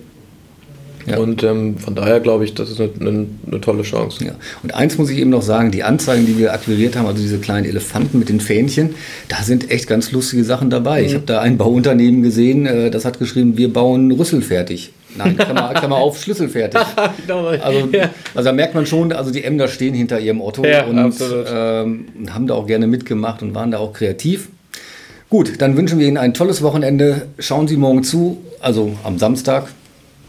Ja. 1.07 1.19
Und 1.19 1.45
ähm, 1.45 1.79
von 1.79 1.95
daher 1.95 2.21
glaube 2.21 2.45
ich, 2.45 2.55
das 2.55 2.69
ist 2.71 2.81
eine, 2.81 2.91
eine, 3.00 3.26
eine, 3.47 3.61
tolle 3.61 3.83
Chance. 3.83 4.25
Ja. 4.25 4.33
Und 4.62 4.75
eins 4.75 4.99
muss 4.99 5.11
ich 5.11 5.19
eben 5.19 5.31
noch 5.31 5.43
sagen, 5.43 5.71
die 5.71 5.85
Anzeigen, 5.85 6.26
die 6.26 6.37
wir 6.37 6.53
akquiriert 6.53 6.97
haben, 6.97 7.07
also 7.07 7.21
diese 7.21 7.38
kleinen 7.38 7.65
Elefanten 7.65 8.19
mit 8.19 8.29
den 8.29 8.41
Fähnchen, 8.41 8.95
da 9.29 9.43
sind 9.43 9.71
echt 9.71 9.87
ganz 9.87 10.11
lustige 10.11 10.43
Sachen 10.45 10.69
dabei. 10.69 11.00
Mhm. 11.00 11.07
Ich 11.07 11.15
habe 11.15 11.25
da 11.25 11.41
ein 11.41 11.59
Bauunternehmen 11.59 12.23
gesehen, 12.23 12.67
äh, 12.67 12.91
das 12.91 13.05
hat 13.05 13.19
geschrieben, 13.19 13.57
wir 13.57 13.73
bauen 13.73 14.11
Rüssel 14.11 14.43
fertig. 14.43 14.93
Nein, 15.16 15.37
Klammer, 15.37 15.75
Klammer 15.75 15.96
auf, 15.96 16.18
Schlüssel 16.20 16.49
fertig. 16.49 16.80
Genau. 17.26 17.46
also, 17.46 17.88
also 18.35 18.49
da 18.49 18.52
merkt 18.52 18.75
man 18.75 18.87
schon, 18.87 19.12
also 19.12 19.30
die 19.30 19.42
Emder 19.42 19.68
stehen 19.68 19.94
hinter 19.94 20.20
ihrem 20.20 20.40
Otto 20.40 20.64
ja, 20.64 20.85
und 20.85 21.14
ähm, 21.20 22.06
haben 22.30 22.46
da 22.46 22.54
auch 22.54 22.66
gerne 22.66 22.87
mitgemacht 22.87 23.42
und 23.42 23.54
waren 23.54 23.70
da 23.70 23.78
auch 23.78 23.92
kreativ. 23.92 24.49
Gut, 25.28 25.61
dann 25.61 25.76
wünschen 25.76 25.99
wir 25.99 26.06
Ihnen 26.06 26.18
ein 26.18 26.35
tolles 26.35 26.62
Wochenende. 26.62 27.26
Schauen 27.38 27.66
Sie 27.66 27.76
morgen 27.76 28.04
zu, 28.04 28.38
also 28.61 28.96
am 29.02 29.18
Samstag 29.18 29.66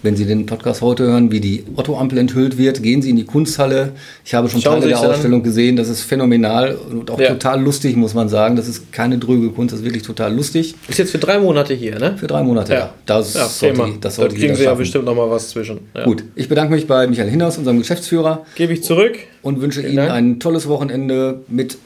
wenn 0.03 0.15
Sie 0.15 0.25
den 0.25 0.45
Podcast 0.45 0.81
heute 0.81 1.03
hören, 1.05 1.31
wie 1.31 1.39
die 1.39 1.63
Otto-Ampel 1.75 2.17
enthüllt 2.19 2.57
wird. 2.57 2.83
Gehen 2.83 3.01
Sie 3.01 3.09
in 3.09 3.15
die 3.15 3.25
Kunsthalle. 3.25 3.93
Ich 4.23 4.33
habe 4.35 4.47
schon 4.47 4.61
Schauen 4.61 4.75
Teile 4.75 4.87
der 4.89 4.97
sich's 4.97 5.07
an. 5.07 5.11
Ausstellung 5.15 5.41
gesehen. 5.43 5.75
Das 5.75 5.89
ist 5.89 6.01
phänomenal 6.03 6.75
und 6.91 7.09
auch 7.09 7.19
Ja. 7.19 7.29
total 7.29 7.61
lustig, 7.61 7.95
muss 7.95 8.13
man 8.13 8.29
sagen. 8.29 8.55
Das 8.55 8.67
ist 8.67 8.91
keine 8.93 9.17
dröge 9.17 9.49
Kunst, 9.49 9.73
das 9.73 9.79
ist 9.79 9.85
wirklich 9.85 10.03
total 10.03 10.35
lustig. 10.35 10.75
Ist 10.87 10.99
jetzt 10.99 11.11
für 11.11 11.17
drei 11.17 11.39
Monate 11.39 11.73
hier, 11.73 11.97
ne? 11.99 12.15
Für 12.17 12.27
drei 12.27 12.43
Monate, 12.43 12.73
ja. 12.73 12.93
Das 13.07 13.33
ja, 13.33 13.45
sollte, 13.47 13.83
die- 13.85 13.99
das 13.99 14.15
sollte 14.15 14.35
da 14.35 14.39
kriegen 14.41 14.55
Sie 14.55 14.63
ja 14.63 14.69
schaffen. 14.69 14.79
bestimmt 14.79 15.05
noch 15.05 15.15
mal 15.15 15.29
was 15.31 15.49
zwischen. 15.49 15.79
Ja. 15.95 16.03
Gut, 16.05 16.23
ich 16.35 16.47
bedanke 16.47 16.73
mich 16.73 16.85
bei 16.87 17.07
Michael 17.07 17.29
Hinders, 17.29 17.57
unserem 17.57 17.79
Geschäftsführer, 17.79 18.45
Gebe 18.55 18.73
ich 18.73 18.83
zurück. 18.83 19.17
und 19.41 19.61
wünsche 19.61 19.79
Vielen 19.81 19.93
Ihnen 19.93 20.05
Dank. 20.07 20.11
ein 20.11 20.39
tolles 20.39 20.67
Wochenende 20.67 21.41
mit, 21.47 21.77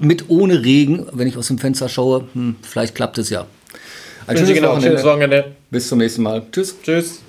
mit 0.00 0.26
ohne 0.28 0.64
Regen. 0.64 1.06
Wenn 1.12 1.26
ich 1.26 1.36
aus 1.36 1.48
dem 1.48 1.58
Fenster 1.58 1.88
schaue, 1.88 2.24
hm, 2.32 2.54
vielleicht 2.62 2.94
klappt 2.94 3.18
es 3.18 3.28
ja. 3.30 3.46
Ein 4.28 4.36
schönes 4.36 4.54
genau, 4.54 4.68
Wochenende. 4.68 4.88
schönes 4.88 5.04
Wochenende. 5.04 5.44
Bis 5.70 5.88
zum 5.88 5.98
nächsten 5.98 6.22
Mal. 6.22 6.42
Tschüss. 6.52 6.76
Tschüss. 6.82 7.20